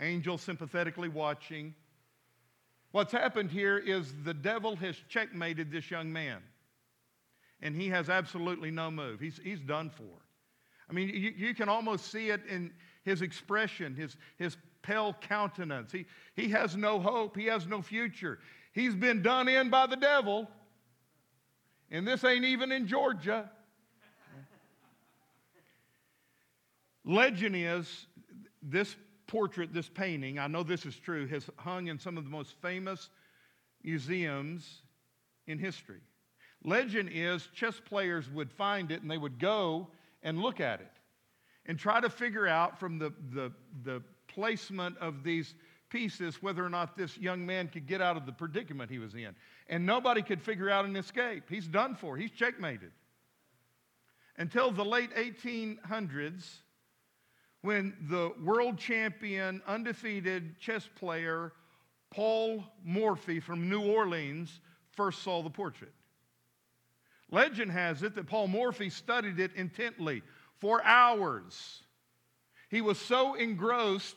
[0.00, 1.74] angel sympathetically watching.
[2.92, 6.38] What's happened here is the devil has checkmated this young man,
[7.60, 9.20] and he has absolutely no move.
[9.20, 10.22] He's, he's done for.
[10.88, 12.72] I mean, you, you can almost see it in
[13.04, 15.92] his expression, his, his pale countenance.
[15.92, 18.38] He, he has no hope, he has no future.
[18.72, 20.48] He's been done in by the devil,
[21.90, 23.50] and this ain't even in Georgia.
[27.04, 28.06] Legend is
[28.62, 28.94] this
[29.28, 32.54] portrait, this painting, I know this is true, has hung in some of the most
[32.60, 33.10] famous
[33.84, 34.82] museums
[35.46, 36.00] in history.
[36.64, 39.86] Legend is chess players would find it and they would go
[40.24, 40.90] and look at it
[41.66, 43.52] and try to figure out from the, the,
[43.84, 45.54] the placement of these
[45.90, 49.14] pieces whether or not this young man could get out of the predicament he was
[49.14, 49.34] in.
[49.68, 51.44] And nobody could figure out an escape.
[51.48, 52.90] He's done for, he's checkmated.
[54.36, 56.44] Until the late 1800s,
[57.62, 61.52] when the world champion, undefeated chess player
[62.10, 64.60] Paul Morphy from New Orleans
[64.92, 65.92] first saw the portrait.
[67.30, 70.22] Legend has it that Paul Morphy studied it intently
[70.60, 71.82] for hours.
[72.70, 74.16] He was so engrossed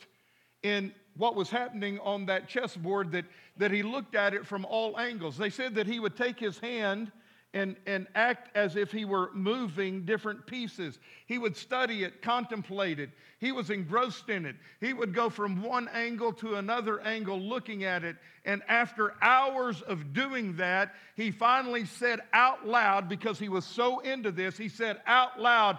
[0.64, 3.26] in what was happening on that chessboard that,
[3.58, 5.38] that he looked at it from all angles.
[5.38, 7.12] They said that he would take his hand
[7.54, 11.00] and, and act as if he were moving different pieces.
[11.26, 13.10] He would study it, contemplate it.
[13.40, 14.56] He was engrossed in it.
[14.80, 18.16] He would go from one angle to another angle looking at it.
[18.46, 24.00] And after hours of doing that, he finally said out loud, because he was so
[24.00, 25.78] into this, he said out loud,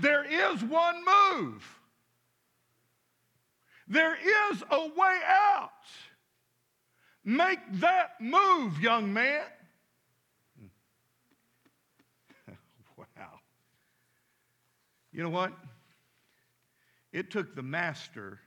[0.00, 1.78] There is one move.
[3.88, 4.16] There
[4.50, 5.70] is a way out.
[7.24, 9.44] Make that move, young man.
[12.96, 13.40] wow.
[15.18, 15.52] You know what?
[17.12, 18.38] It took the master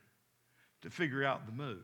[0.84, 1.84] to figure out the move.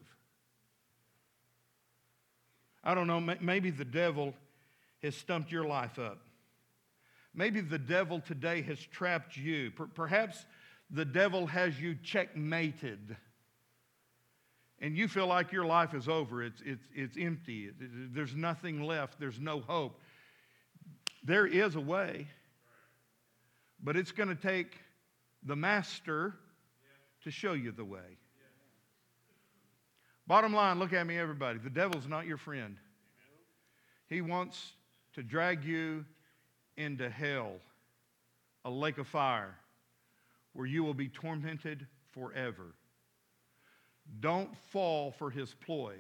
[2.85, 4.33] I don't know, maybe the devil
[5.03, 6.19] has stumped your life up.
[7.35, 9.71] Maybe the devil today has trapped you.
[9.93, 10.45] Perhaps
[10.89, 13.17] the devil has you checkmated
[14.79, 19.19] and you feel like your life is over, it's, it's, it's empty, there's nothing left,
[19.19, 19.99] there's no hope.
[21.25, 22.27] There is a way,
[23.84, 24.78] but it's going to take
[25.43, 26.36] the master
[27.23, 28.17] to show you the way.
[30.28, 31.59] Bottom line, look at me, everybody.
[31.59, 32.78] The devil's not your friend.
[34.07, 34.73] He wants
[35.13, 36.05] to drag you
[36.75, 37.53] into hell,
[38.65, 39.55] a lake of fire,
[40.53, 42.73] where you will be tormented forever.
[44.19, 45.95] Don't fall for his ploy.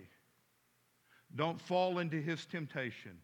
[1.35, 3.17] Don't fall into his temptation.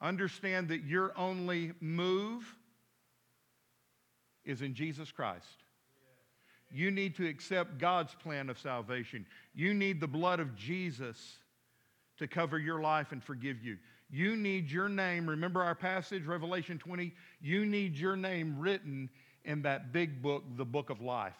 [0.00, 2.56] Understand that your only move
[4.44, 5.64] is in Jesus Christ.
[6.70, 9.26] You need to accept God's plan of salvation.
[9.54, 11.36] You need the blood of Jesus
[12.18, 13.76] to cover your life and forgive you.
[14.10, 15.28] You need your name.
[15.28, 17.12] Remember our passage, Revelation 20?
[17.40, 19.10] You need your name written
[19.44, 21.32] in that big book, the book of life.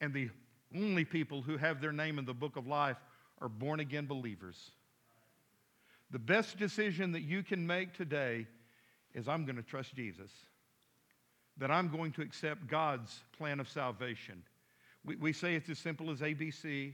[0.00, 0.30] And the
[0.76, 2.98] only people who have their name in the book of life
[3.40, 4.70] are born again believers.
[6.10, 8.46] The best decision that you can make today
[9.14, 10.30] is I'm going to trust Jesus,
[11.58, 14.42] that I'm going to accept God's plan of salvation.
[15.04, 16.92] We, we say it's as simple as ABC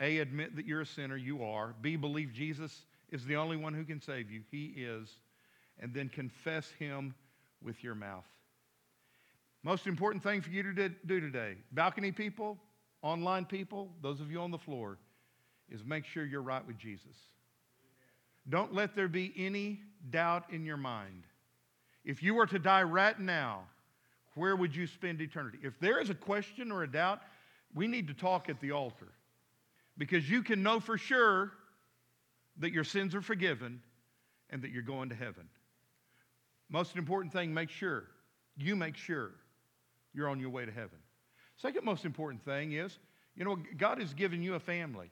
[0.00, 1.74] A, admit that you're a sinner, you are.
[1.80, 5.08] B, believe Jesus is the only one who can save you, He is.
[5.78, 7.14] And then confess Him
[7.62, 8.26] with your mouth.
[9.62, 12.58] Most important thing for you to do today, balcony people,
[13.02, 14.98] online people, those of you on the floor,
[15.70, 17.16] is make sure you're right with Jesus.
[18.48, 19.80] Don't let there be any
[20.10, 21.24] doubt in your mind.
[22.04, 23.64] If you were to die right now,
[24.34, 25.58] where would you spend eternity?
[25.62, 27.20] If there is a question or a doubt,
[27.74, 29.08] we need to talk at the altar
[29.98, 31.52] because you can know for sure
[32.58, 33.80] that your sins are forgiven
[34.50, 35.48] and that you're going to heaven.
[36.68, 38.04] Most important thing, make sure,
[38.56, 39.32] you make sure
[40.12, 40.98] you're on your way to heaven.
[41.56, 42.98] Second most important thing is,
[43.36, 45.10] you know, God has given you a family.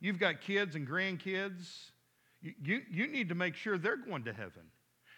[0.00, 1.90] You've got kids and grandkids.
[2.40, 4.62] You, you, you need to make sure they're going to heaven.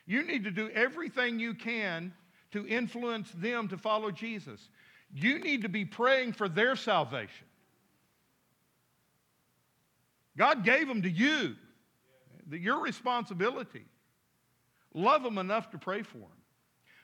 [0.06, 2.12] You need to do everything you can
[2.54, 4.68] to influence them to follow Jesus.
[5.12, 7.46] You need to be praying for their salvation.
[10.38, 11.56] God gave them to you,
[12.48, 13.84] your responsibility.
[14.94, 16.28] Love them enough to pray for them.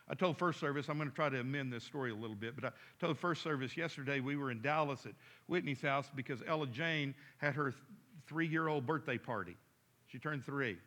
[0.08, 2.54] I told first service, I'm going to try to amend this story a little bit,
[2.54, 2.70] but I
[3.00, 5.12] told first service yesterday we were in Dallas at
[5.48, 7.74] Whitney's house because Ella Jane had her
[8.28, 9.56] three year old birthday party.
[10.06, 10.78] She turned three.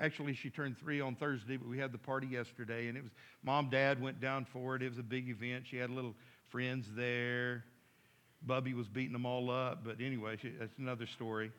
[0.00, 3.12] Actually, she turned three on Thursday, but we had the party yesterday, and it was
[3.44, 4.82] mom, dad went down for it.
[4.82, 5.64] It was a big event.
[5.68, 6.14] She had little
[6.50, 7.64] friends there.
[8.46, 11.52] Bubby was beating them all up, but anyway, she, that's another story.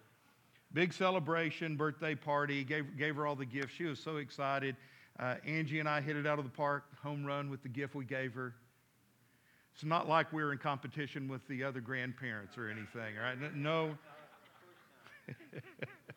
[0.74, 3.74] Big celebration, birthday party, gave, gave her all the gifts.
[3.74, 4.76] She was so excited.
[5.18, 7.96] Uh, Angie and I hit it out of the park, home run with the gift
[7.96, 8.54] we gave her.
[9.74, 13.56] It's not like we're in competition with the other grandparents or anything, all right?
[13.56, 13.98] No.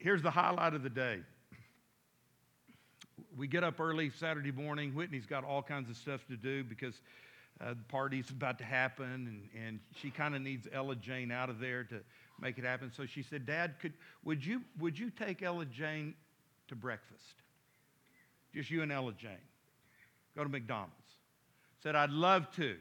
[0.00, 1.18] Here's the highlight of the day.
[3.36, 4.94] We get up early Saturday morning.
[4.94, 7.02] Whitney's got all kinds of stuff to do because
[7.60, 9.04] uh, the party's about to happen,
[9.54, 11.96] and, and she kind of needs Ella Jane out of there to
[12.40, 12.90] make it happen.
[12.96, 13.92] So she said, Dad, could,
[14.24, 16.14] would, you, would you take Ella Jane
[16.68, 17.34] to breakfast?
[18.54, 19.36] Just you and Ella Jane.
[20.34, 20.94] Go to McDonald's.
[21.82, 22.76] Said, I'd love to.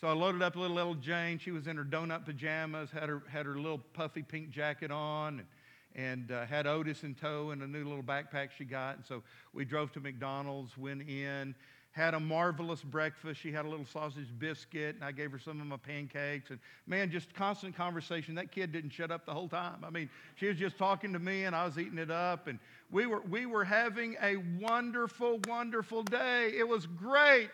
[0.00, 1.40] So I loaded up a little Ella Jane.
[1.40, 5.40] She was in her donut pajamas, had her, had her little puffy pink jacket on,
[5.40, 5.48] and,
[5.96, 8.96] and uh, had Otis in tow and a new little backpack she got.
[8.96, 9.22] And so
[9.54, 11.54] we drove to McDonald's, went in,
[11.92, 13.40] had a marvelous breakfast.
[13.40, 16.50] She had a little sausage biscuit, and I gave her some of my pancakes.
[16.50, 18.34] And man, just constant conversation.
[18.34, 19.82] That kid didn't shut up the whole time.
[19.82, 22.48] I mean, she was just talking to me, and I was eating it up.
[22.48, 22.58] And
[22.90, 26.52] we were, we were having a wonderful, wonderful day.
[26.58, 27.48] It was great.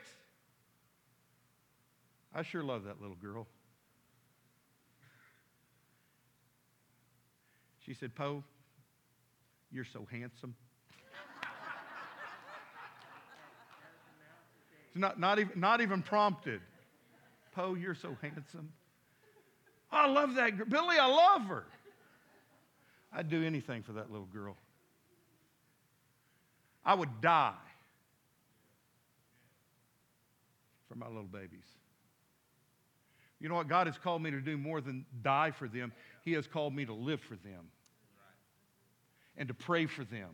[2.34, 3.46] I sure love that little girl.
[7.84, 8.44] She said, Poe,
[9.72, 10.54] you're so handsome.
[14.88, 16.60] It's not, not, even, not even prompted.
[17.54, 18.70] Poe, you're so handsome.
[19.90, 20.66] I love that girl.
[20.66, 21.64] Billy, I love her.
[23.12, 24.56] I'd do anything for that little girl.
[26.84, 27.54] I would die
[30.88, 31.64] for my little babies.
[33.40, 33.68] You know what?
[33.68, 35.92] God has called me to do more than die for them.
[36.22, 37.70] He has called me to live for them
[39.36, 40.30] and to pray for them.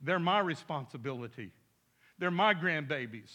[0.00, 1.52] They're my responsibility.
[2.18, 3.30] They're my grandbabies.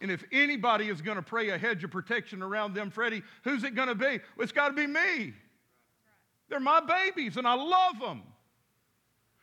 [0.00, 3.64] And if anybody is going to pray a hedge of protection around them, Freddie, who's
[3.64, 4.20] it going to be?
[4.38, 5.34] It's got to be me.
[6.48, 8.22] They're my babies, and I love them.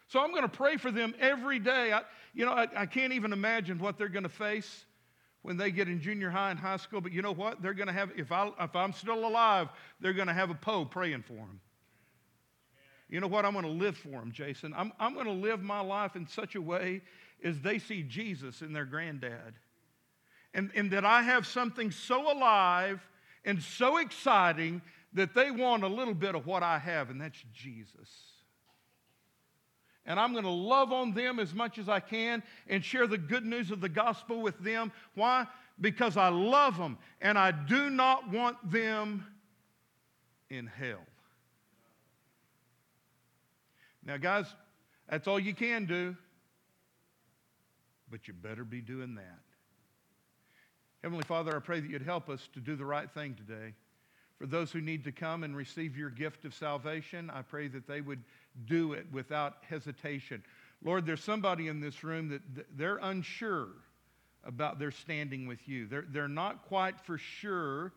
[0.07, 1.93] So I'm going to pray for them every day.
[1.93, 2.01] I,
[2.33, 4.85] you know, I, I can't even imagine what they're going to face
[5.41, 7.01] when they get in junior high and high school.
[7.01, 7.61] But you know what?
[7.61, 9.69] They're going to have, if, I, if I'm still alive,
[9.99, 11.59] they're going to have a Poe praying for them.
[13.09, 13.45] You know what?
[13.45, 14.73] I'm going to live for them, Jason.
[14.77, 17.01] I'm, I'm going to live my life in such a way
[17.43, 19.55] as they see Jesus in their granddad.
[20.53, 22.99] And, and that I have something so alive
[23.45, 24.81] and so exciting
[25.13, 28.09] that they want a little bit of what I have, and that's Jesus.
[30.09, 33.17] And I'm going to love on them as much as I can and share the
[33.17, 34.91] good news of the gospel with them.
[35.13, 35.45] Why?
[35.79, 39.23] Because I love them and I do not want them
[40.49, 41.05] in hell.
[44.03, 44.47] Now, guys,
[45.07, 46.17] that's all you can do,
[48.09, 49.39] but you better be doing that.
[51.03, 53.75] Heavenly Father, I pray that you'd help us to do the right thing today.
[54.39, 57.87] For those who need to come and receive your gift of salvation, I pray that
[57.87, 58.23] they would
[58.65, 60.43] do it without hesitation.
[60.83, 62.41] Lord, there's somebody in this room that
[62.77, 63.67] they're unsure
[64.43, 65.87] about their standing with you.
[65.87, 67.93] They're, they're not quite for sure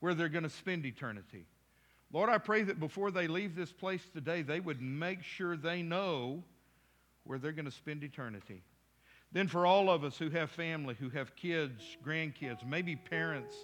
[0.00, 1.46] where they're going to spend eternity.
[2.12, 5.82] Lord, I pray that before they leave this place today, they would make sure they
[5.82, 6.44] know
[7.24, 8.62] where they're going to spend eternity.
[9.32, 13.54] Then, for all of us who have family, who have kids, grandkids, maybe parents,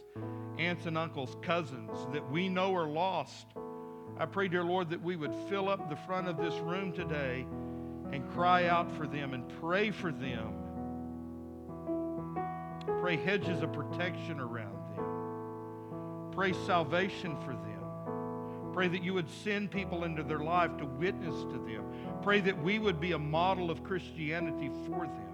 [0.58, 3.48] aunts and uncles, cousins that we know are lost,
[4.20, 7.46] I pray, dear Lord, that we would fill up the front of this room today
[8.12, 10.54] and cry out for them and pray for them.
[13.00, 16.32] Pray hedges of protection around them.
[16.32, 18.72] Pray salvation for them.
[18.72, 21.84] Pray that you would send people into their life to witness to them.
[22.22, 25.28] Pray that we would be a model of Christianity for them.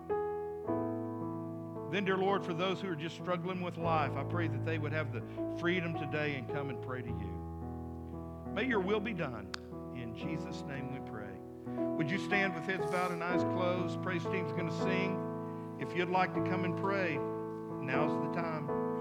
[1.91, 4.79] Then, dear Lord, for those who are just struggling with life, I pray that they
[4.79, 5.23] would have the
[5.59, 7.34] freedom today and come and pray to you.
[8.55, 9.49] May your will be done.
[9.97, 11.25] In Jesus' name we pray.
[11.97, 14.01] Would you stand with heads bowed and eyes closed?
[14.01, 15.19] Praise team's going to sing.
[15.81, 17.19] If you'd like to come and pray,
[17.81, 18.94] now's the time.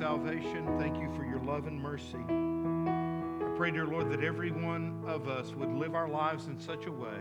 [0.00, 0.78] Salvation.
[0.78, 2.16] Thank you for your love and mercy.
[2.16, 6.86] I pray, dear Lord, that every one of us would live our lives in such
[6.86, 7.20] a way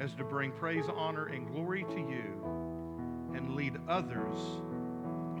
[0.00, 4.38] as to bring praise, honor, and glory to you and lead others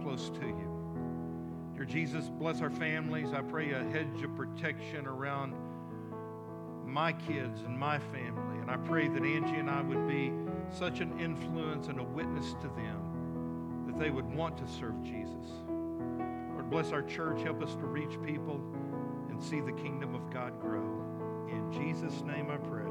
[0.02, 1.72] close to you.
[1.76, 3.32] Dear Jesus, bless our families.
[3.32, 5.54] I pray a hedge of protection around
[6.84, 8.58] my kids and my family.
[8.60, 10.30] And I pray that Angie and I would be
[10.78, 15.63] such an influence and a witness to them that they would want to serve Jesus.
[16.64, 17.42] Lord, bless our church.
[17.42, 18.60] Help us to reach people
[19.28, 21.04] and see the kingdom of God grow.
[21.48, 22.90] In Jesus' name I pray.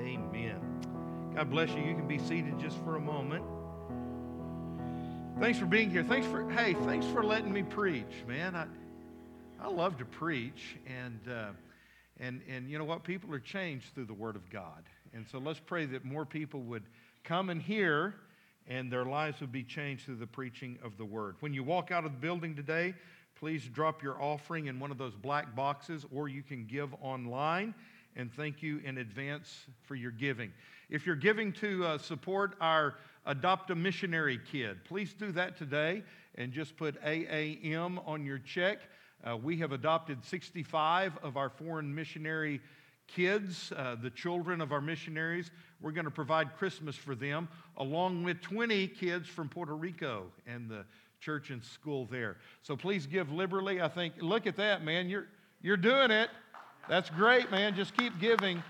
[0.00, 1.30] Amen.
[1.34, 1.82] God bless you.
[1.82, 3.44] You can be seated just for a moment.
[5.38, 6.02] Thanks for being here.
[6.02, 8.56] Thanks for, hey, thanks for letting me preach, man.
[8.56, 8.66] I,
[9.60, 10.76] I love to preach.
[10.86, 11.50] And, uh,
[12.18, 13.04] and, and you know what?
[13.04, 14.82] People are changed through the Word of God.
[15.14, 16.84] And so let's pray that more people would
[17.22, 18.16] come and hear
[18.68, 21.36] and their lives would be changed through the preaching of the Word.
[21.40, 22.94] When you walk out of the building today,
[23.34, 27.74] please drop your offering in one of those black boxes or you can give online.
[28.14, 30.52] And thank you in advance for your giving.
[30.90, 36.02] If you're giving to uh, support our Adopt a Missionary Kid, please do that today
[36.34, 38.78] and just put AAM on your check.
[39.24, 42.60] Uh, we have adopted 65 of our foreign missionary
[43.14, 45.50] kids, uh, the children of our missionaries.
[45.80, 50.68] We're going to provide Christmas for them, along with 20 kids from Puerto Rico and
[50.68, 50.84] the
[51.20, 52.36] church and school there.
[52.62, 53.80] So please give liberally.
[53.80, 55.08] I think, look at that, man.
[55.08, 55.26] You're,
[55.60, 56.30] you're doing it.
[56.88, 57.74] That's great, man.
[57.74, 58.62] Just keep giving.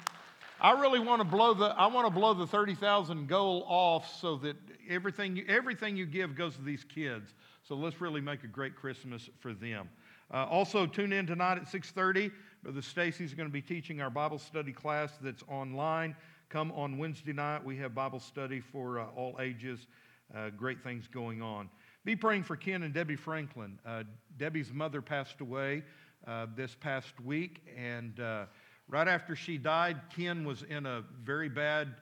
[0.60, 4.36] I really want to blow the I want to blow the 30,000 goal off so
[4.36, 4.56] that
[4.88, 7.34] everything everything you give goes to these kids.
[7.64, 9.88] So let's really make a great Christmas for them.
[10.32, 12.32] Uh, also, tune in tonight at 6:30.
[12.62, 16.16] Brother Stacy's going to be teaching our Bible study class that's online.
[16.48, 17.62] Come on Wednesday night.
[17.62, 19.86] We have Bible study for uh, all ages.
[20.34, 21.68] Uh, great things going on.
[22.06, 23.78] Be praying for Ken and Debbie Franklin.
[23.84, 24.04] Uh,
[24.38, 25.82] Debbie's mother passed away
[26.26, 28.46] uh, this past week, and uh,
[28.88, 31.96] right after she died, Ken was in a very bad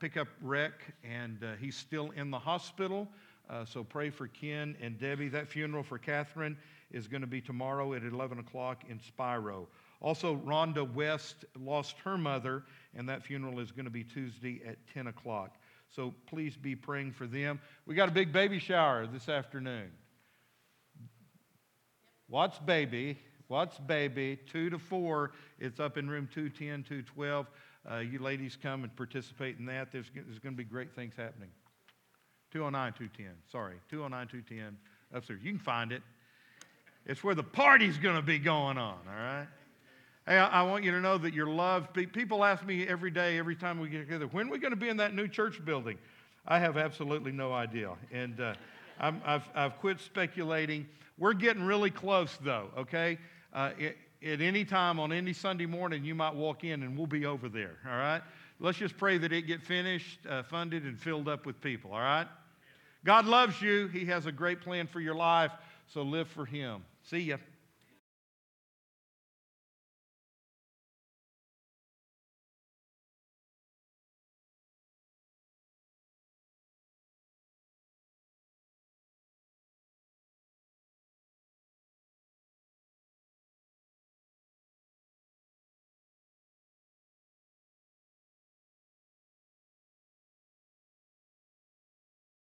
[0.00, 3.08] pickup wreck, and he's still in the hospital.
[3.64, 5.28] So pray for Ken and Debbie.
[5.28, 6.58] That funeral for Catherine
[6.92, 9.68] is going to be tomorrow at 11 o'clock in Spiro.
[10.00, 12.64] Also, Rhonda West lost her mother,
[12.94, 15.56] and that funeral is going to be Tuesday at 10 o'clock.
[15.88, 17.60] So please be praying for them.
[17.86, 19.90] We got a big baby shower this afternoon.
[22.28, 23.18] Watts Baby,
[23.48, 25.32] Watts Baby, 2 to 4.
[25.58, 27.46] It's up in room 210, 212.
[27.90, 29.92] Uh, you ladies come and participate in that.
[29.92, 31.50] There's, there's going to be great things happening.
[32.52, 33.32] 209, 210.
[33.50, 34.78] Sorry, 209, 210
[35.12, 35.40] upstairs.
[35.42, 36.02] You can find it.
[37.06, 39.46] It's where the party's going to be going on, all right?
[40.26, 41.92] Hey, I, I want you to know that you're loved.
[42.12, 44.76] People ask me every day, every time we get together, when are we going to
[44.76, 45.98] be in that new church building?
[46.46, 47.90] I have absolutely no idea.
[48.12, 48.54] And uh,
[49.00, 50.86] I'm, I've, I've quit speculating.
[51.18, 53.18] We're getting really close, though, okay?
[53.52, 57.08] Uh, it, at any time on any Sunday morning, you might walk in and we'll
[57.08, 58.22] be over there, all right?
[58.60, 61.98] Let's just pray that it get finished, uh, funded, and filled up with people, all
[61.98, 62.28] right?
[63.04, 63.88] God loves you.
[63.88, 65.50] He has a great plan for your life,
[65.88, 66.84] so live for Him.
[67.02, 67.38] See ya.